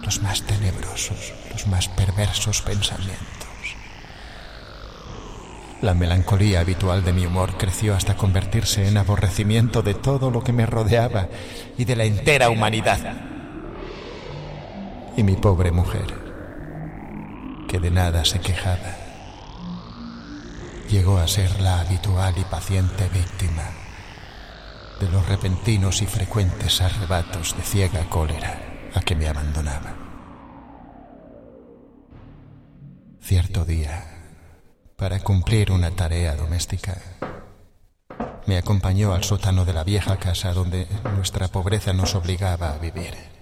[0.01, 3.19] Los más tenebrosos, los más perversos pensamientos.
[5.81, 10.53] La melancolía habitual de mi humor creció hasta convertirse en aborrecimiento de todo lo que
[10.53, 11.27] me rodeaba
[11.77, 13.34] y de la entera humanidad.
[15.17, 16.13] Y mi pobre mujer,
[17.69, 18.95] que de nada se quejaba,
[20.89, 23.63] llegó a ser la habitual y paciente víctima
[24.99, 29.93] de los repentinos y frecuentes arrebatos de ciega cólera a que me abandonaba.
[33.21, 34.05] Cierto día,
[34.95, 36.97] para cumplir una tarea doméstica,
[38.47, 43.34] me acompañó al sótano de la vieja casa donde nuestra pobreza nos obligaba a vivir.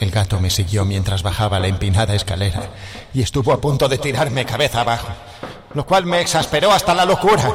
[0.00, 2.70] El gato me siguió mientras bajaba la empinada escalera
[3.12, 5.08] y estuvo a punto de tirarme cabeza abajo,
[5.74, 7.54] lo cual me exasperó hasta la locura.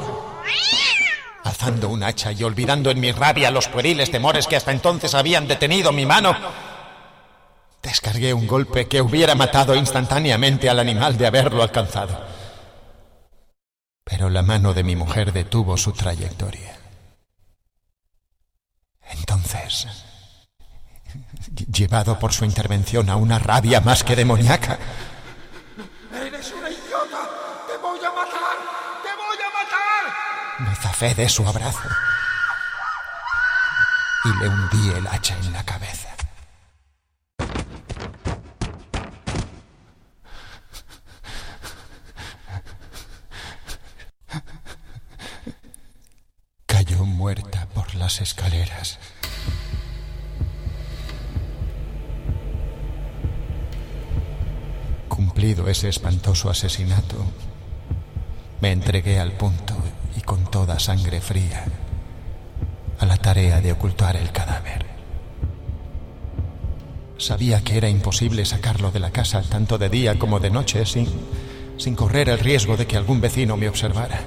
[1.43, 5.47] Alzando un hacha y olvidando en mi rabia los pueriles temores que hasta entonces habían
[5.47, 6.35] detenido mi mano,
[7.81, 12.27] descargué un golpe que hubiera matado instantáneamente al animal de haberlo alcanzado.
[14.03, 16.77] Pero la mano de mi mujer detuvo su trayectoria.
[19.09, 19.87] Entonces,
[21.55, 24.77] llevado por su intervención a una rabia más que demoníaca,
[26.13, 27.29] ¡Eres una idiota!
[27.67, 28.57] ¡Te voy a matar!
[29.03, 30.69] ¡Te voy a matar!
[30.69, 31.89] me zafé de su abrazo
[34.25, 36.09] y le hundí el hacha en la cabeza.
[46.65, 48.99] Cayó muerta por las escaleras.
[55.15, 57.15] Cumplido ese espantoso asesinato,
[58.59, 59.73] me entregué al punto
[60.17, 61.63] y con toda sangre fría
[62.99, 64.85] a la tarea de ocultar el cadáver.
[67.17, 71.07] Sabía que era imposible sacarlo de la casa tanto de día como de noche sin,
[71.77, 74.19] sin correr el riesgo de que algún vecino me observara.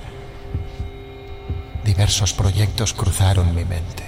[1.84, 4.04] Diversos proyectos cruzaron mi mente.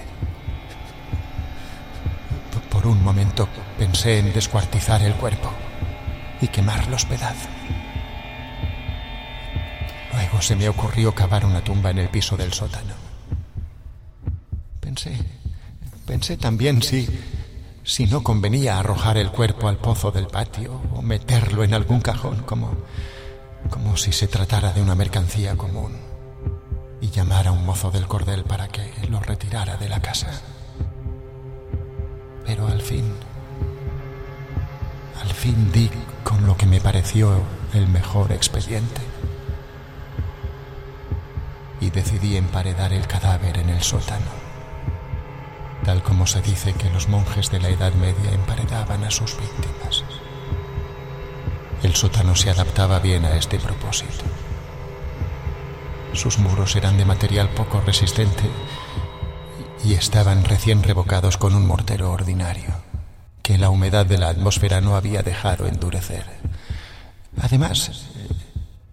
[2.70, 3.48] Por un momento
[3.78, 5.50] pensé en descuartizar el cuerpo
[6.40, 7.50] y quemar los pedazos.
[10.12, 12.94] Luego se me ocurrió cavar una tumba en el piso del sótano.
[14.80, 15.16] Pensé,
[16.06, 17.08] pensé también si,
[17.84, 22.42] si no convenía arrojar el cuerpo al pozo del patio o meterlo en algún cajón
[22.42, 22.76] como,
[23.68, 25.96] como si se tratara de una mercancía común
[27.00, 30.42] y llamar a un mozo del cordel para que lo retirara de la casa.
[32.44, 33.14] Pero al fin,
[35.30, 35.88] al fin di
[36.24, 37.40] con lo que me pareció
[37.72, 39.00] el mejor expediente
[41.80, 44.32] y decidí emparedar el cadáver en el sótano,
[45.84, 50.02] tal como se dice que los monjes de la Edad Media emparedaban a sus víctimas.
[51.84, 54.24] El sótano se adaptaba bien a este propósito.
[56.12, 58.50] Sus muros eran de material poco resistente
[59.84, 62.79] y estaban recién revocados con un mortero ordinario,
[63.50, 66.24] que la humedad de la atmósfera no había dejado endurecer.
[67.42, 68.06] Además,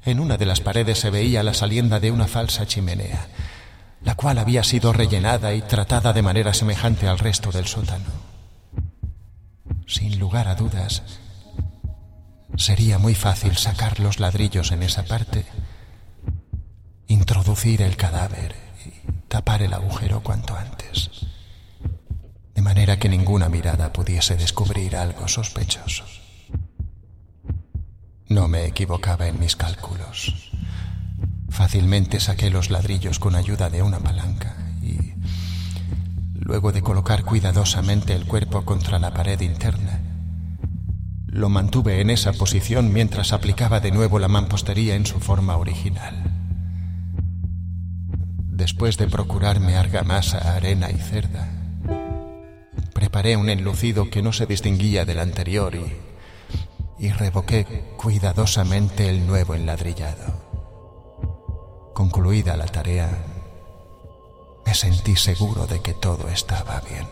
[0.03, 3.27] en una de las paredes se veía la salienda de una falsa chimenea,
[4.01, 8.09] la cual había sido rellenada y tratada de manera semejante al resto del sótano.
[9.85, 11.03] Sin lugar a dudas,
[12.55, 15.45] sería muy fácil sacar los ladrillos en esa parte,
[17.05, 21.26] introducir el cadáver y tapar el agujero cuanto antes,
[22.57, 26.05] de manera que ninguna mirada pudiese descubrir algo sospechoso.
[28.29, 30.51] No me equivocaba en mis cálculos.
[31.49, 35.13] Fácilmente saqué los ladrillos con ayuda de una palanca y,
[36.33, 40.01] luego de colocar cuidadosamente el cuerpo contra la pared interna,
[41.27, 46.23] lo mantuve en esa posición mientras aplicaba de nuevo la mampostería en su forma original.
[48.47, 51.56] Después de procurarme argamasa, arena y cerda,
[52.97, 56.17] preparé un enlucido que no se distinguía del anterior y
[56.99, 60.47] y revoqué cuidadosamente el nuevo enladrillado.
[61.93, 63.09] Concluida la tarea,
[64.65, 67.07] me sentí seguro de que todo estaba bien.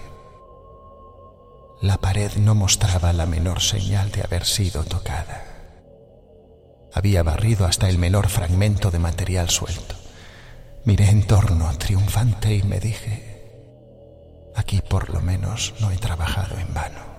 [1.82, 5.44] La pared no mostraba la menor señal de haber sido tocada.
[6.94, 9.96] Había barrido hasta el menor fragmento de material suelto.
[10.86, 13.35] Miré en torno triunfante y me dije,
[14.56, 17.16] aquí por lo menos no he trabajado en vano.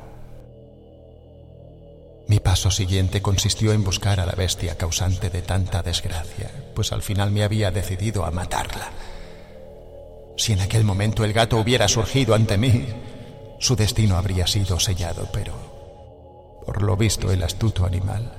[2.42, 7.30] paso siguiente consistió en buscar a la bestia causante de tanta desgracia, pues al final
[7.30, 8.90] me había decidido a matarla.
[10.36, 12.86] Si en aquel momento el gato hubiera surgido ante mí,
[13.58, 18.32] su destino habría sido sellado, pero por lo visto el astuto animal,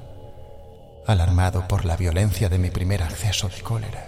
[1.05, 4.07] alarmado por la violencia de mi primer acceso de cólera,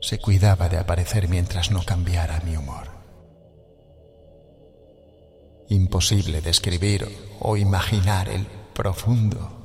[0.00, 2.95] se cuidaba de aparecer mientras no cambiara mi humor.
[5.68, 7.08] Imposible describir
[7.40, 9.56] o imaginar el profundo,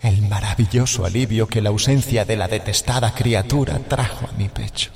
[0.00, 4.90] el maravilloso alivio que la ausencia de la detestada criatura trajo a mi pecho.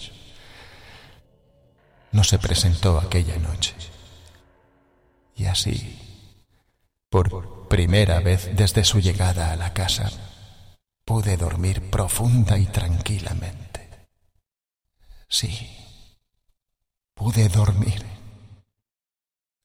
[2.12, 3.74] No se presentó aquella noche.
[5.36, 5.98] Y así,
[7.10, 10.10] por primera vez desde su llegada a la casa,
[11.04, 14.08] pude dormir profunda y tranquilamente.
[15.28, 15.76] Sí,
[17.14, 18.13] pude dormir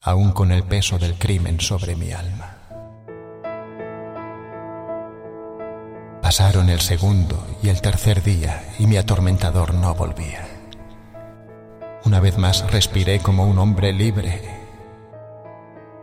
[0.02, 2.56] aún con el peso del crimen sobre mi alma.
[6.22, 10.48] Pasaron el segundo y el tercer día y mi atormentador no volvía.
[12.06, 14.40] Una vez más respiré como un hombre libre,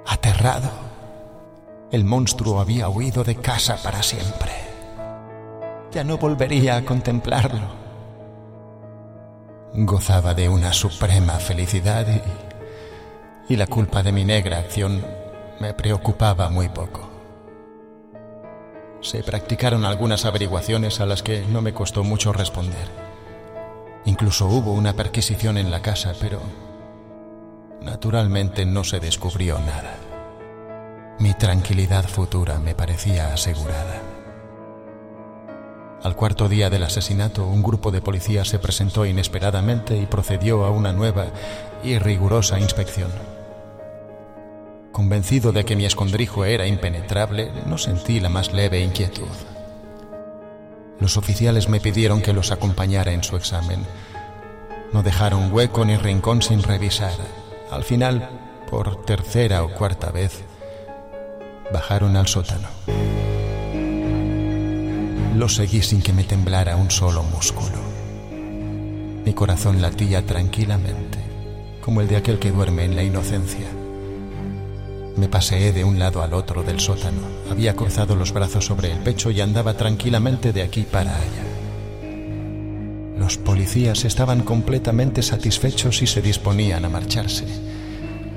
[0.06, 0.70] aterrado.
[1.92, 4.52] El monstruo había huido de casa para siempre.
[5.92, 7.76] Ya no volvería a contemplarlo.
[9.74, 12.47] Gozaba de una suprema felicidad y
[13.50, 15.04] y la culpa de mi negra acción
[15.60, 17.10] me preocupaba muy poco.
[19.02, 22.88] Se practicaron algunas averiguaciones a las que no me costó mucho responder.
[24.06, 26.42] Incluso hubo una perquisición en la casa, pero
[27.82, 29.96] naturalmente no se descubrió nada.
[31.20, 34.02] Mi tranquilidad futura me parecía asegurada.
[36.04, 40.70] Al cuarto día del asesinato, un grupo de policías se presentó inesperadamente y procedió a
[40.70, 41.28] una nueva
[41.84, 43.37] y rigurosa inspección.
[44.92, 49.28] Convencido de que mi escondrijo era impenetrable, no sentí la más leve inquietud.
[51.00, 53.86] Los oficiales me pidieron que los acompañara en su examen.
[54.92, 57.14] No dejaron hueco ni rincón sin revisar.
[57.70, 58.30] Al final,
[58.70, 60.44] por tercera o cuarta vez,
[61.72, 62.68] bajaron al sótano.
[65.36, 67.78] Lo seguí sin que me temblara un solo músculo.
[69.24, 71.20] Mi corazón latía tranquilamente,
[71.82, 73.68] como el de aquel que duerme en la inocencia.
[75.18, 77.22] Me paseé de un lado al otro del sótano.
[77.50, 81.44] Había cruzado los brazos sobre el pecho y andaba tranquilamente de aquí para allá.
[83.18, 87.46] Los policías estaban completamente satisfechos y se disponían a marcharse.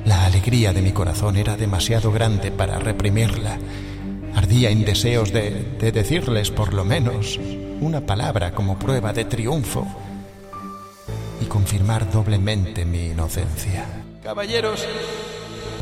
[0.06, 3.58] La alegría de mi corazón era demasiado grande para reprimirla.
[4.34, 7.38] Ardía en deseos de, de decirles por lo menos
[7.82, 9.86] una palabra como prueba de triunfo
[11.42, 13.84] y confirmar doblemente mi inocencia.
[14.22, 14.86] Caballeros,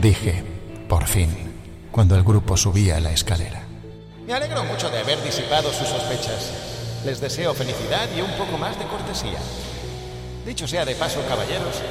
[0.03, 0.43] dije,
[0.89, 1.29] por fin,
[1.93, 3.63] cuando el grupo subía la escalera.
[4.27, 6.53] Me alegro mucho de haber disipado sus sospechas.
[7.05, 9.39] Les deseo felicidad y un poco más de cortesía.
[10.47, 11.83] Dicho sea de paso, caballeros,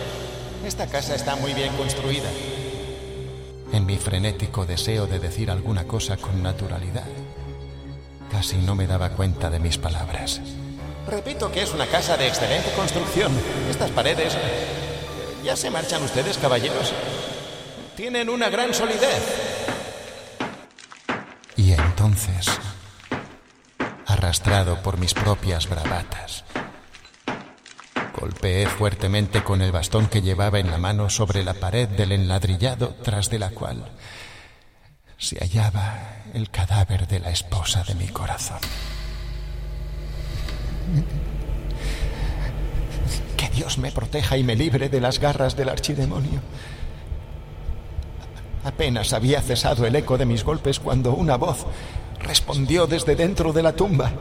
[0.66, 2.30] esta casa está muy bien construida.
[3.72, 7.08] En mi frenético deseo de decir alguna cosa con naturalidad,
[8.32, 10.42] casi no me daba cuenta de mis palabras.
[11.08, 13.32] Repito que es una casa de excelente construcción.
[13.70, 14.36] Estas paredes...
[15.44, 16.94] ¿Ya se marchan ustedes, caballeros?
[17.98, 19.24] Tienen una gran solidez.
[21.56, 22.48] Y entonces,
[24.06, 26.44] arrastrado por mis propias bravatas,
[28.16, 32.94] golpeé fuertemente con el bastón que llevaba en la mano sobre la pared del enladrillado
[33.02, 33.92] tras de la cual
[35.18, 38.60] se hallaba el cadáver de la esposa de mi corazón.
[43.36, 46.42] Que Dios me proteja y me libre de las garras del archidemonio.
[48.68, 51.66] Apenas había cesado el eco de mis golpes cuando una voz
[52.20, 54.12] respondió desde dentro de la tumba.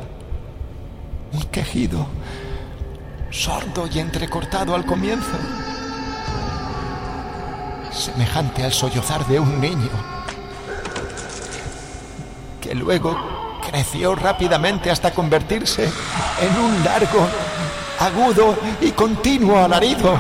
[1.33, 2.07] Un quejido,
[3.29, 5.37] sordo y entrecortado al comienzo,
[7.91, 9.91] semejante al sollozar de un niño,
[12.61, 15.91] que luego creció rápidamente hasta convertirse
[16.41, 17.27] en un largo,
[17.99, 20.17] agudo y continuo alarido,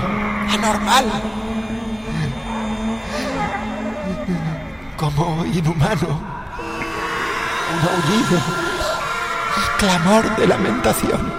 [0.50, 1.45] anormal
[4.96, 6.20] como inhumano.
[7.72, 8.40] Un aullido,
[9.78, 11.32] clamor de lamentación,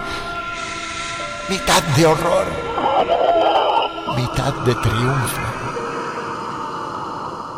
[1.49, 2.45] mitad de horror,
[4.15, 5.41] mitad de triunfo,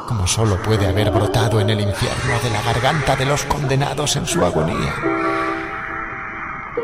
[0.08, 4.26] como solo puede haber brotado en el infierno de la garganta de los condenados en
[4.26, 4.94] su agonía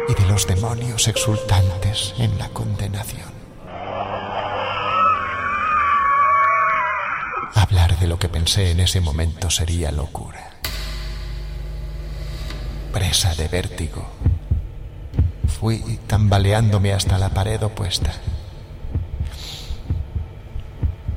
[0.09, 3.34] y de los demonios exultantes en la condenación.
[7.65, 10.51] Hablar de lo que pensé en ese momento sería locura.
[12.93, 14.05] Presa de vértigo,
[15.47, 18.13] fui tambaleándome hasta la pared opuesta.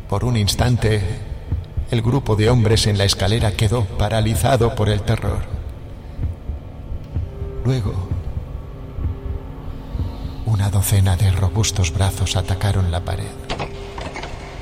[0.08, 1.02] Por un instante,
[1.90, 5.42] el grupo de hombres en la escalera quedó paralizado por el terror.
[7.62, 8.08] Luego,
[10.46, 13.36] una docena de robustos brazos atacaron la pared,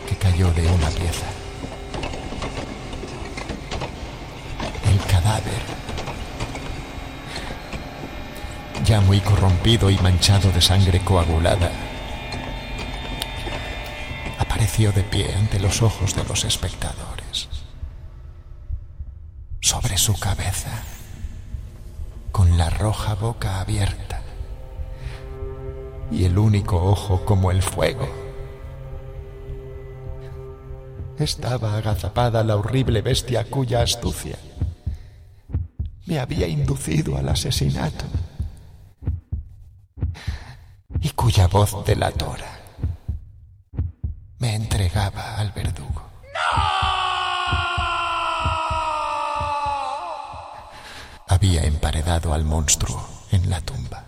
[0.08, 1.26] que cayó de una pieza.
[4.88, 4.98] El
[8.86, 11.72] ya muy corrompido y manchado de sangre coagulada,
[14.38, 17.48] apareció de pie ante los ojos de los espectadores.
[19.60, 20.70] Sobre su cabeza,
[22.30, 24.22] con la roja boca abierta
[26.12, 28.08] y el único ojo como el fuego.
[31.18, 34.36] Estaba agazapada la horrible bestia cuya astucia
[36.06, 38.04] me había inducido al asesinato
[41.00, 42.60] y cuya voz delatora
[44.38, 46.02] me entregaba al verdugo.
[51.28, 54.06] Había emparedado al monstruo en la tumba.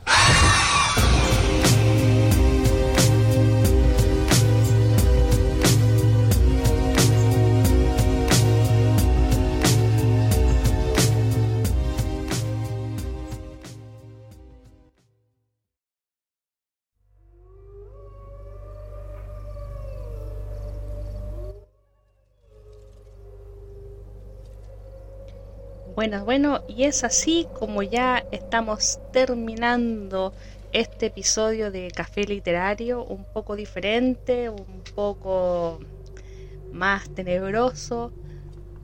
[25.99, 30.33] Bueno, bueno, y es así como ya estamos terminando
[30.71, 35.81] este episodio de Café Literario, un poco diferente, un poco
[36.71, 38.13] más tenebroso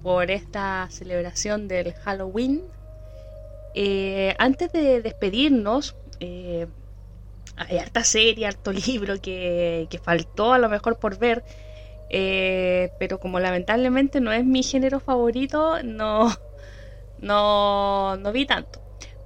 [0.02, 2.60] por esta celebración del Halloween.
[3.76, 6.66] Eh, antes de despedirnos, eh,
[7.54, 11.44] hay harta serie, harto libro que, que faltó a lo mejor por ver,
[12.10, 16.28] eh, pero como lamentablemente no es mi género favorito, no,
[17.24, 18.80] no, no vi tanto.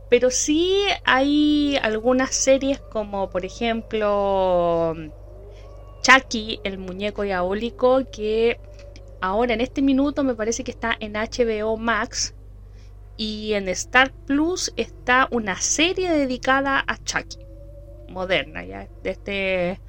[0.08, 4.94] Pero sí hay algunas series como por ejemplo
[6.02, 8.58] Chucky, el muñeco diabólico, que
[9.20, 12.34] ahora en este minuto me parece que está en HBO Max.
[13.16, 17.38] Y en Star Plus está una serie dedicada a Chucky,
[18.08, 19.80] moderna, ya, de este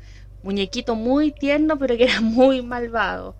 [0.41, 3.35] muñequito muy tierno, pero que era muy malvado.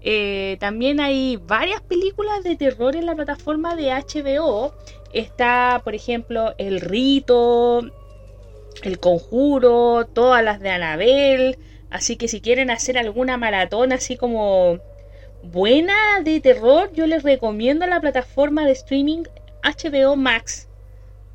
[0.00, 4.74] Eh, también hay varias películas de terror en la plataforma de HBO.
[5.12, 7.80] Está, por ejemplo, El Rito,
[8.82, 11.58] El Conjuro, todas las de Anabel.
[11.90, 14.78] Así que si quieren hacer alguna maratón así como
[15.42, 19.24] buena de terror, yo les recomiendo la plataforma de streaming
[19.62, 20.68] HBO Max.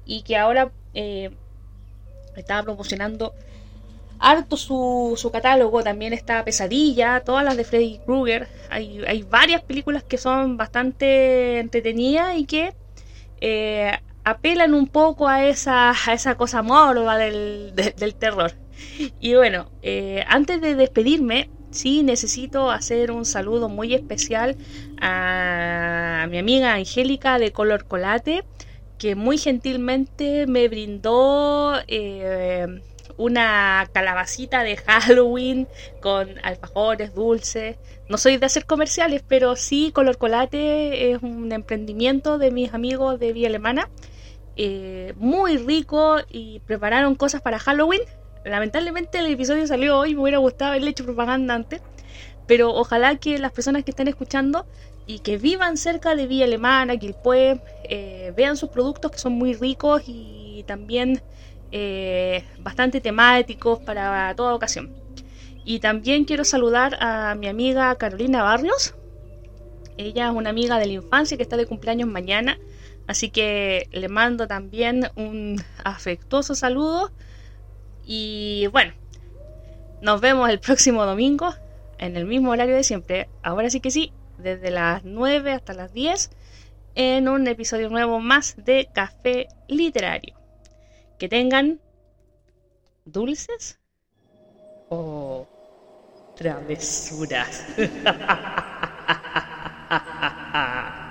[0.06, 1.32] Y que ahora eh,
[2.36, 3.34] estaba promocionando
[4.20, 5.84] harto su, su, catálogo.
[5.84, 8.48] También está Pesadilla, todas las de Freddy Krueger.
[8.70, 12.74] Hay, hay varias películas que son bastante entretenidas y que
[13.42, 13.92] eh,
[14.24, 18.54] apelan un poco a esa, a esa cosa morba del, de, del terror.
[19.20, 24.58] Y bueno, eh, antes de despedirme, sí necesito hacer un saludo muy especial
[25.00, 28.44] a mi amiga Angélica de Color Colate,
[28.98, 31.74] que muy gentilmente me brindó...
[31.88, 32.82] Eh,
[33.18, 35.68] una calabacita de Halloween
[36.02, 37.78] con alfajores, dulces.
[38.10, 43.20] No soy de hacer comerciales, pero sí Color Colate es un emprendimiento de mis amigos
[43.20, 43.90] de Vía Alemana.
[44.58, 48.02] Eh, muy rico y prepararon cosas para Halloween.
[48.44, 51.82] Lamentablemente el episodio salió hoy, me hubiera gustado haberle hecho propaganda antes.
[52.48, 54.68] Pero ojalá que las personas que estén escuchando
[55.08, 59.54] y que vivan cerca de Villa Alemana, Quilpue, eh, vean sus productos que son muy
[59.54, 61.22] ricos y también
[61.72, 64.94] eh, bastante temáticos para toda ocasión.
[65.64, 68.94] Y también quiero saludar a mi amiga Carolina Barrios.
[69.98, 72.60] Ella es una amiga de la infancia que está de cumpleaños mañana.
[73.08, 77.12] Así que le mando también un afectuoso saludo.
[78.06, 78.94] Y bueno,
[80.02, 81.56] nos vemos el próximo domingo
[81.98, 83.28] en el mismo horario de siempre.
[83.42, 86.30] Ahora sí que sí, desde las 9 hasta las 10
[86.94, 90.45] en un episodio nuevo más de Café Literario
[91.18, 91.80] que tengan
[93.06, 93.80] dulces
[94.90, 95.48] o
[96.36, 97.66] travesuras.